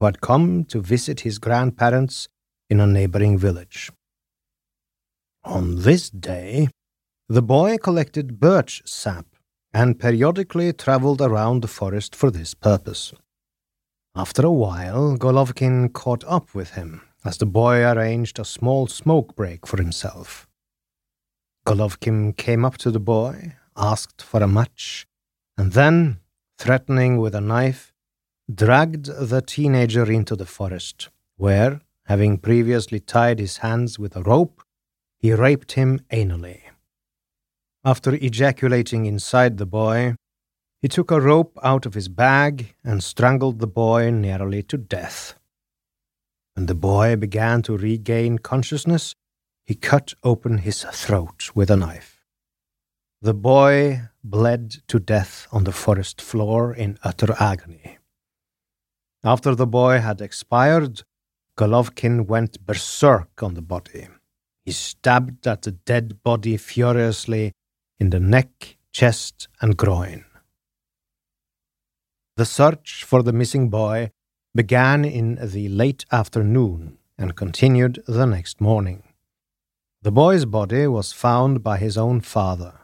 who 0.00 0.06
had 0.06 0.22
come 0.22 0.64
to 0.64 0.80
visit 0.80 1.20
his 1.20 1.38
grandparents 1.38 2.28
in 2.70 2.80
a 2.80 2.86
neighboring 2.86 3.36
village. 3.36 3.92
On 5.44 5.82
this 5.82 6.08
day, 6.08 6.68
the 7.28 7.42
boy 7.42 7.76
collected 7.76 8.40
birch 8.40 8.82
sap 8.86 9.33
and 9.74 9.98
periodically 9.98 10.72
traveled 10.72 11.20
around 11.20 11.60
the 11.60 11.68
forest 11.68 12.14
for 12.14 12.30
this 12.30 12.54
purpose. 12.54 13.12
After 14.14 14.46
a 14.46 14.52
while, 14.52 15.18
Golovkin 15.18 15.92
caught 15.92 16.22
up 16.28 16.54
with 16.54 16.70
him 16.70 17.02
as 17.24 17.38
the 17.38 17.46
boy 17.46 17.82
arranged 17.82 18.38
a 18.38 18.44
small 18.44 18.86
smoke 18.86 19.34
break 19.34 19.66
for 19.66 19.78
himself. 19.78 20.46
Golovkin 21.66 22.36
came 22.36 22.64
up 22.64 22.76
to 22.78 22.90
the 22.92 23.00
boy, 23.00 23.56
asked 23.76 24.22
for 24.22 24.42
a 24.42 24.48
match, 24.48 25.06
and 25.58 25.72
then, 25.72 26.20
threatening 26.58 27.16
with 27.18 27.34
a 27.34 27.40
knife, 27.40 27.92
dragged 28.54 29.06
the 29.06 29.42
teenager 29.42 30.10
into 30.10 30.36
the 30.36 30.46
forest, 30.46 31.08
where, 31.36 31.80
having 32.04 32.38
previously 32.38 33.00
tied 33.00 33.40
his 33.40 33.56
hands 33.58 33.98
with 33.98 34.14
a 34.14 34.22
rope, 34.22 34.62
he 35.18 35.32
raped 35.32 35.72
him 35.72 36.00
anally. 36.12 36.60
After 37.86 38.14
ejaculating 38.14 39.04
inside 39.04 39.58
the 39.58 39.66
boy, 39.66 40.16
he 40.80 40.88
took 40.88 41.10
a 41.10 41.20
rope 41.20 41.58
out 41.62 41.84
of 41.84 41.92
his 41.92 42.08
bag 42.08 42.74
and 42.82 43.04
strangled 43.04 43.58
the 43.58 43.66
boy 43.66 44.10
nearly 44.10 44.62
to 44.64 44.78
death. 44.78 45.34
When 46.54 46.64
the 46.64 46.74
boy 46.74 47.16
began 47.16 47.60
to 47.62 47.76
regain 47.76 48.38
consciousness, 48.38 49.14
he 49.66 49.74
cut 49.74 50.14
open 50.22 50.58
his 50.58 50.82
throat 50.82 51.50
with 51.54 51.70
a 51.70 51.76
knife. 51.76 52.24
The 53.20 53.34
boy 53.34 54.08
bled 54.22 54.76
to 54.88 54.98
death 54.98 55.46
on 55.52 55.64
the 55.64 55.72
forest 55.72 56.22
floor 56.22 56.74
in 56.74 56.98
utter 57.02 57.34
agony. 57.38 57.98
After 59.22 59.54
the 59.54 59.66
boy 59.66 60.00
had 60.00 60.22
expired, 60.22 61.02
Golovkin 61.58 62.26
went 62.26 62.64
berserk 62.66 63.42
on 63.42 63.54
the 63.54 63.62
body. 63.62 64.08
He 64.64 64.72
stabbed 64.72 65.46
at 65.46 65.62
the 65.62 65.72
dead 65.72 66.22
body 66.22 66.56
furiously 66.56 67.52
in 68.04 68.10
the 68.10 68.20
neck, 68.20 68.76
chest, 68.92 69.48
and 69.62 69.78
groin. 69.78 70.26
The 72.36 72.44
search 72.44 73.02
for 73.02 73.22
the 73.22 73.32
missing 73.32 73.70
boy 73.70 74.10
began 74.54 75.06
in 75.06 75.38
the 75.40 75.70
late 75.70 76.04
afternoon 76.12 76.98
and 77.16 77.34
continued 77.34 78.02
the 78.06 78.26
next 78.26 78.60
morning. 78.60 79.04
The 80.02 80.12
boy's 80.12 80.44
body 80.44 80.86
was 80.86 81.12
found 81.12 81.62
by 81.62 81.78
his 81.78 81.96
own 81.96 82.20
father. 82.20 82.74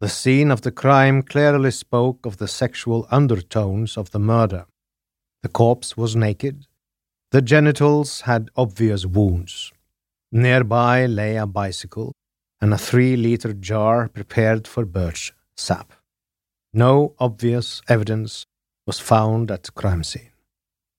The 0.00 0.08
scene 0.08 0.50
of 0.50 0.62
the 0.62 0.72
crime 0.72 1.22
clearly 1.22 1.70
spoke 1.70 2.26
of 2.26 2.38
the 2.38 2.48
sexual 2.48 3.06
undertones 3.12 3.96
of 3.96 4.10
the 4.10 4.24
murder. 4.34 4.66
The 5.44 5.54
corpse 5.60 5.96
was 5.96 6.16
naked. 6.16 6.66
The 7.30 7.42
genitals 7.42 8.22
had 8.22 8.50
obvious 8.56 9.06
wounds. 9.06 9.72
Nearby 10.32 11.06
lay 11.06 11.36
a 11.36 11.46
bicycle 11.46 12.12
and 12.60 12.72
a 12.72 12.78
three 12.78 13.16
liter 13.16 13.52
jar 13.52 14.08
prepared 14.08 14.66
for 14.66 14.84
birch 14.84 15.32
sap. 15.56 15.92
No 16.72 17.14
obvious 17.18 17.82
evidence 17.88 18.44
was 18.86 18.98
found 19.00 19.50
at 19.50 19.64
the 19.64 19.72
crime 19.72 20.04
scene. 20.04 20.32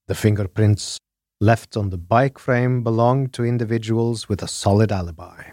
The 0.08 0.15
fingerprints 0.15 0.98
left 1.39 1.78
on 1.78 1.89
the 1.89 1.98
bike 1.98 2.39
frame 2.39 2.84
belonged 2.84 3.34
to 3.34 3.43
individuals 3.46 4.28
with 4.28 4.41
a 4.41 4.48
solid 4.48 4.91
alibi. 4.91 5.52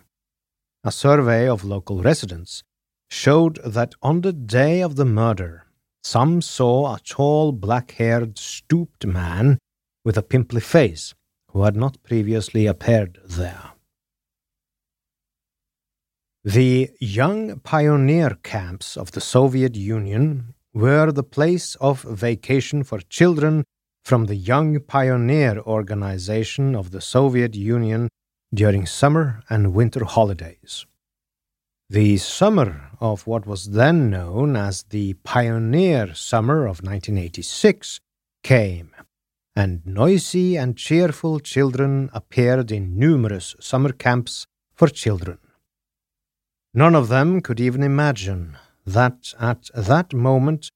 A 0.83 0.93
survey 0.93 1.49
of 1.49 1.65
local 1.65 2.03
residents 2.03 2.63
showed 3.11 3.59
that 3.65 3.95
on 4.03 4.23
the 4.23 4.33
day 4.33 4.81
of 4.81 4.97
the 4.97 5.05
murder, 5.05 5.67
some 6.03 6.43
saw 6.43 6.95
a 6.95 7.01
tall, 7.01 7.53
black 7.53 7.93
haired, 7.93 8.39
stooped 8.39 9.07
man 9.07 9.59
with 10.05 10.19
a 10.19 10.23
pimply 10.23 10.61
face 10.61 11.15
who 11.51 11.63
had 11.63 11.77
not 11.77 12.03
previously 12.03 12.67
appeared 12.67 13.21
there. 13.25 13.74
The 16.47 16.91
young 17.01 17.59
pioneer 17.61 18.37
camps 18.43 18.99
of 18.99 19.13
the 19.13 19.23
Soviet 19.23 19.77
Union 19.77 20.53
were 20.75 21.11
the 21.11 21.23
place 21.23 21.75
of 21.77 22.03
vacation 22.03 22.85
for 22.85 22.99
children 22.99 23.65
from 24.05 24.27
the 24.27 24.37
Young 24.37 24.79
Pioneer 24.81 25.61
Organization 25.61 26.75
of 26.77 26.91
the 26.91 27.01
Soviet 27.01 27.55
Union 27.55 28.11
during 28.53 28.85
summer 28.85 29.43
and 29.49 29.73
winter 29.73 30.05
holidays. 30.05 30.85
The 31.89 32.19
summer 32.19 32.91
of 33.01 33.27
what 33.27 33.47
was 33.47 33.71
then 33.71 34.11
known 34.11 34.55
as 34.55 34.83
the 34.91 35.15
Pioneer 35.25 36.15
Summer 36.15 36.67
of 36.67 36.83
1986 36.83 38.01
came, 38.43 38.91
and 39.57 39.81
noisy 39.87 40.59
and 40.59 40.77
cheerful 40.77 41.41
children 41.41 42.11
appeared 42.13 42.71
in 42.71 42.99
numerous 42.99 43.57
summer 43.61 43.93
camps 43.93 44.47
for 44.75 44.89
children. 44.89 45.39
None 46.77 46.97
of 46.97 47.09
them 47.09 47.41
could 47.41 47.61
even 47.61 47.85
imagine 47.85 48.57
that 48.85 49.33
at 49.39 49.71
that 49.75 50.13
moment 50.13 50.71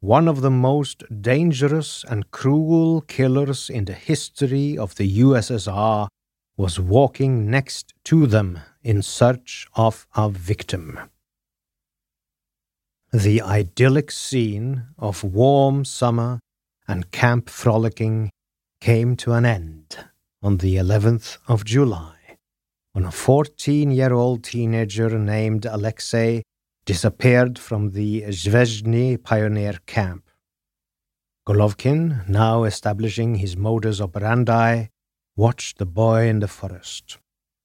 one 0.00 0.26
of 0.26 0.40
the 0.40 0.50
most 0.50 1.04
dangerous 1.22 2.04
and 2.08 2.30
cruel 2.32 3.00
killers 3.02 3.70
in 3.70 3.84
the 3.84 3.94
history 3.94 4.76
of 4.76 4.96
the 4.96 5.20
USSR 5.20 6.08
was 6.56 6.80
walking 6.80 7.48
next 7.48 7.94
to 8.04 8.26
them 8.26 8.58
in 8.82 9.00
search 9.00 9.66
of 9.74 10.06
a 10.16 10.28
victim. 10.28 10.98
the 13.12 13.40
idyllic 13.40 14.10
scene 14.10 14.88
of 14.98 15.22
warm 15.22 15.84
summer 15.84 16.40
and 16.88 17.12
camp 17.12 17.48
frolicking 17.48 18.28
came 18.80 19.14
to 19.14 19.32
an 19.32 19.46
end 19.46 19.96
on 20.42 20.56
the 20.56 20.74
11th 20.74 21.38
of 21.46 21.64
July 21.64 22.23
when 22.94 23.04
a 23.04 23.10
14 23.10 23.90
year 23.90 24.12
old 24.12 24.44
teenager 24.44 25.18
named 25.18 25.66
Alexei 25.66 26.44
disappeared 26.84 27.58
from 27.58 27.90
the 27.90 28.22
Zvezhny 28.28 29.20
pioneer 29.20 29.80
camp. 29.84 30.30
Golovkin, 31.44 32.26
now 32.28 32.62
establishing 32.62 33.34
his 33.34 33.56
modus 33.56 34.00
operandi, 34.00 34.86
watched 35.34 35.78
the 35.78 35.86
boy 35.86 36.28
in 36.28 36.38
the 36.38 36.46
forest. 36.46 37.18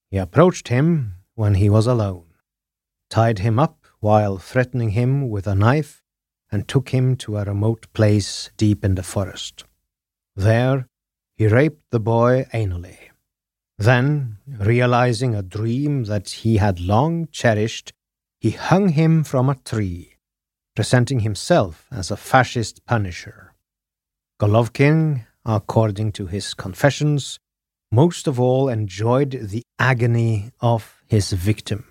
He 0.09 0.17
approached 0.17 0.69
him 0.69 1.13
when 1.35 1.55
he 1.55 1.69
was 1.69 1.85
alone, 1.85 2.33
tied 3.11 3.39
him 3.39 3.59
up 3.59 3.85
while 3.99 4.39
threatening 4.39 4.89
him 4.89 5.29
with 5.29 5.45
a 5.45 5.53
knife, 5.53 6.01
and 6.51 6.67
took 6.67 6.89
him 6.89 7.15
to 7.17 7.37
a 7.37 7.43
remote 7.43 7.85
place 7.93 8.49
deep 8.57 8.83
in 8.83 8.95
the 8.95 9.03
forest. 9.03 9.63
There, 10.35 10.87
he 11.35 11.45
raped 11.45 11.83
the 11.91 11.99
boy 11.99 12.47
anally. 12.51 13.08
Then, 13.79 14.39
realizing 14.45 15.33
a 15.33 15.41
dream 15.41 16.03
that 16.03 16.29
he 16.29 16.57
had 16.57 16.81
long 16.81 17.29
cherished, 17.31 17.93
he 18.41 18.51
hung 18.51 18.89
him 18.89 19.23
from 19.23 19.49
a 19.49 19.55
tree, 19.55 20.17
presenting 20.75 21.21
himself 21.21 21.87
as 21.89 22.11
a 22.11 22.17
fascist 22.17 22.85
punisher. 22.85 23.53
Golovkin, 24.37 25.25
according 25.45 26.11
to 26.11 26.27
his 26.27 26.53
confessions, 26.53 27.39
most 27.89 28.27
of 28.27 28.37
all 28.37 28.67
enjoyed 28.67 29.31
the 29.31 29.63
agony 29.79 30.51
of 30.59 31.01
his 31.07 31.31
victim. 31.31 31.85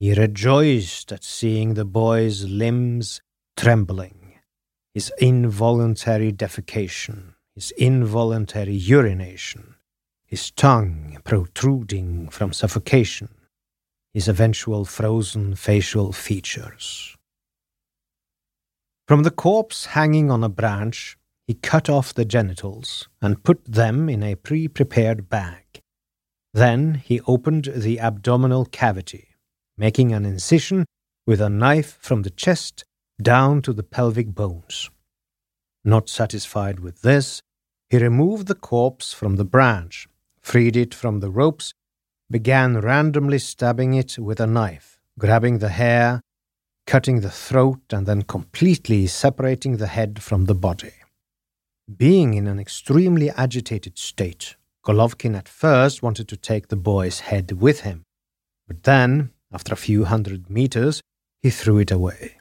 He 0.00 0.14
rejoiced 0.14 1.12
at 1.12 1.24
seeing 1.24 1.74
the 1.74 1.84
boy's 1.84 2.44
limbs 2.44 3.20
trembling, 3.58 4.38
his 4.94 5.12
involuntary 5.18 6.32
defecation, 6.32 7.34
his 7.54 7.70
involuntary 7.72 8.74
urination, 8.74 9.74
his 10.32 10.50
tongue 10.52 11.18
protruding 11.24 12.26
from 12.30 12.54
suffocation, 12.54 13.28
his 14.14 14.28
eventual 14.28 14.86
frozen 14.86 15.54
facial 15.54 16.10
features. 16.10 17.14
From 19.06 19.24
the 19.24 19.30
corpse 19.30 19.84
hanging 19.92 20.30
on 20.30 20.42
a 20.42 20.48
branch, 20.48 21.18
he 21.46 21.52
cut 21.52 21.90
off 21.90 22.14
the 22.14 22.24
genitals 22.24 23.10
and 23.20 23.44
put 23.44 23.62
them 23.66 24.08
in 24.08 24.22
a 24.22 24.34
pre 24.34 24.68
prepared 24.68 25.28
bag. 25.28 25.82
Then 26.54 26.94
he 26.94 27.20
opened 27.26 27.68
the 27.76 28.00
abdominal 28.00 28.64
cavity 28.64 29.28
making 29.76 30.12
an 30.12 30.24
incision 30.24 30.86
with 31.26 31.42
a 31.42 31.50
knife 31.50 31.98
from 32.00 32.22
the 32.22 32.30
chest 32.30 32.84
down 33.20 33.60
to 33.60 33.74
the 33.74 33.82
pelvic 33.82 34.28
bones. 34.28 34.88
Not 35.84 36.08
satisfied 36.08 36.80
with 36.80 37.02
this, 37.02 37.42
he 37.90 37.98
removed 37.98 38.46
the 38.46 38.54
corpse 38.54 39.12
from 39.12 39.36
the 39.36 39.44
branch, 39.44 40.08
freed 40.42 40.76
it 40.76 40.94
from 40.94 41.20
the 41.20 41.30
ropes, 41.30 41.72
began 42.30 42.80
randomly 42.80 43.38
stabbing 43.38 43.94
it 43.94 44.18
with 44.18 44.40
a 44.40 44.46
knife, 44.46 44.98
grabbing 45.18 45.58
the 45.58 45.68
hair, 45.68 46.20
cutting 46.86 47.20
the 47.20 47.30
throat, 47.30 47.80
and 47.90 48.06
then 48.06 48.22
completely 48.22 49.06
separating 49.06 49.76
the 49.76 49.86
head 49.86 50.22
from 50.22 50.46
the 50.46 50.54
body. 50.54 50.94
Being 51.96 52.34
in 52.34 52.46
an 52.46 52.58
extremely 52.58 53.30
agitated 53.30 53.98
state, 53.98 54.56
Golovkin 54.84 55.36
at 55.36 55.48
first 55.48 56.02
wanted 56.02 56.26
to 56.28 56.36
take 56.36 56.68
the 56.68 56.76
boy's 56.76 57.20
head 57.20 57.52
with 57.52 57.80
him, 57.80 58.04
but 58.66 58.82
then 58.82 59.30
after 59.52 59.72
a 59.72 59.76
few 59.76 60.04
hundred 60.04 60.48
meters, 60.48 61.02
he 61.40 61.50
threw 61.50 61.78
it 61.78 61.90
away. 61.90 62.38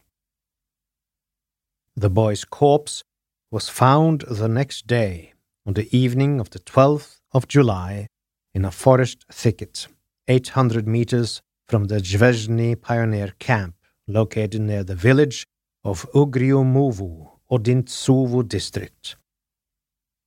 The 1.95 2.09
boy's 2.09 2.45
corpse 2.45 3.03
was 3.51 3.67
found 3.67 4.21
the 4.21 4.47
next 4.47 4.87
day, 4.87 5.33
on 5.65 5.73
the 5.73 5.95
evening 5.95 6.39
of 6.39 6.51
the 6.51 6.59
12th 6.59 7.20
of 7.33 7.47
July, 7.47 8.07
in 8.53 8.65
a 8.65 8.71
forest 8.71 9.25
thicket, 9.31 9.87
800 10.27 10.87
meters 10.87 11.41
from 11.67 11.85
the 11.85 11.99
Zvezhny 11.99 12.79
pioneer 12.79 13.33
camp 13.39 13.75
located 14.07 14.61
near 14.61 14.83
the 14.83 14.95
village 14.95 15.45
of 15.83 16.05
Ugriumuvu, 16.13 17.29
Odintsovo 17.49 18.47
district. 18.47 19.15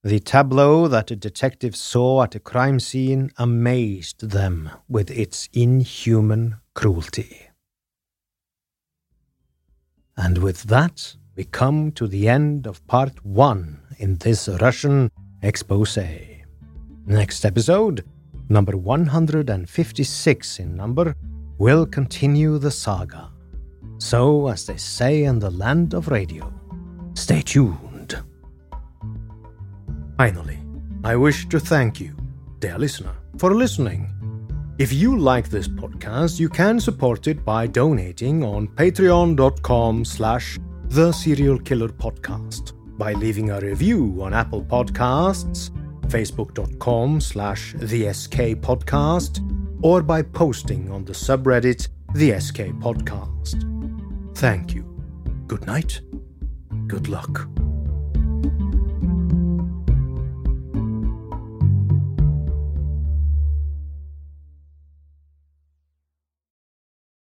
The 0.02 0.20
tableau 0.20 0.88
that 0.88 1.10
a 1.10 1.16
detective 1.16 1.74
saw 1.74 2.24
at 2.24 2.34
a 2.34 2.40
crime 2.40 2.80
scene 2.80 3.30
amazed 3.38 4.30
them 4.30 4.70
with 4.88 5.10
its 5.10 5.48
inhuman 5.52 6.56
cruelty. 6.74 7.48
And 10.16 10.38
with 10.38 10.64
that, 10.64 11.16
we 11.36 11.44
come 11.44 11.90
to 11.92 12.06
the 12.06 12.28
end 12.28 12.66
of 12.66 12.86
part 12.86 13.24
one 13.24 13.80
in 13.98 14.16
this 14.16 14.48
Russian 14.48 15.10
expose. 15.42 16.33
Next 17.06 17.44
episode, 17.44 18.04
number 18.48 18.76
156 18.76 20.58
in 20.58 20.76
number, 20.76 21.14
will 21.58 21.86
continue 21.86 22.58
the 22.58 22.70
saga. 22.70 23.30
So, 23.98 24.48
as 24.48 24.66
they 24.66 24.76
say 24.76 25.24
in 25.24 25.38
the 25.38 25.50
land 25.50 25.94
of 25.94 26.08
radio, 26.08 26.52
stay 27.14 27.42
tuned. 27.42 28.18
Finally, 30.16 30.58
I 31.04 31.16
wish 31.16 31.48
to 31.48 31.60
thank 31.60 32.00
you, 32.00 32.16
dear 32.60 32.78
listener, 32.78 33.14
for 33.38 33.54
listening 33.54 34.14
if 34.76 34.92
you 34.92 35.16
like 35.16 35.48
this 35.48 35.68
podcast, 35.68 36.40
you 36.40 36.48
can 36.48 36.80
support 36.80 37.28
it 37.28 37.44
by 37.44 37.68
donating 37.68 38.42
on 38.42 38.66
patreon.com 38.66 40.04
slash 40.04 40.58
the 40.88 41.12
serial 41.12 41.60
killer 41.60 41.90
podcast, 41.90 42.72
by 42.98 43.12
leaving 43.12 43.50
a 43.50 43.60
review 43.60 44.18
on 44.20 44.34
Apple 44.34 44.64
Podcasts, 44.64 45.70
facebook.com 46.08 47.20
slash 47.20 47.74
the 47.78 48.12
SK 48.12 48.56
podcast, 48.60 49.40
or 49.82 50.02
by 50.02 50.22
posting 50.22 50.90
on 50.90 51.04
the 51.04 51.12
subreddit 51.12 51.88
the 52.14 52.38
SK 52.38 52.58
podcast. 52.80 53.58
Thank 54.36 54.74
you. 54.74 54.82
Good 55.46 55.66
night. 55.66 56.00
Good 56.86 57.08
luck. 57.08 57.48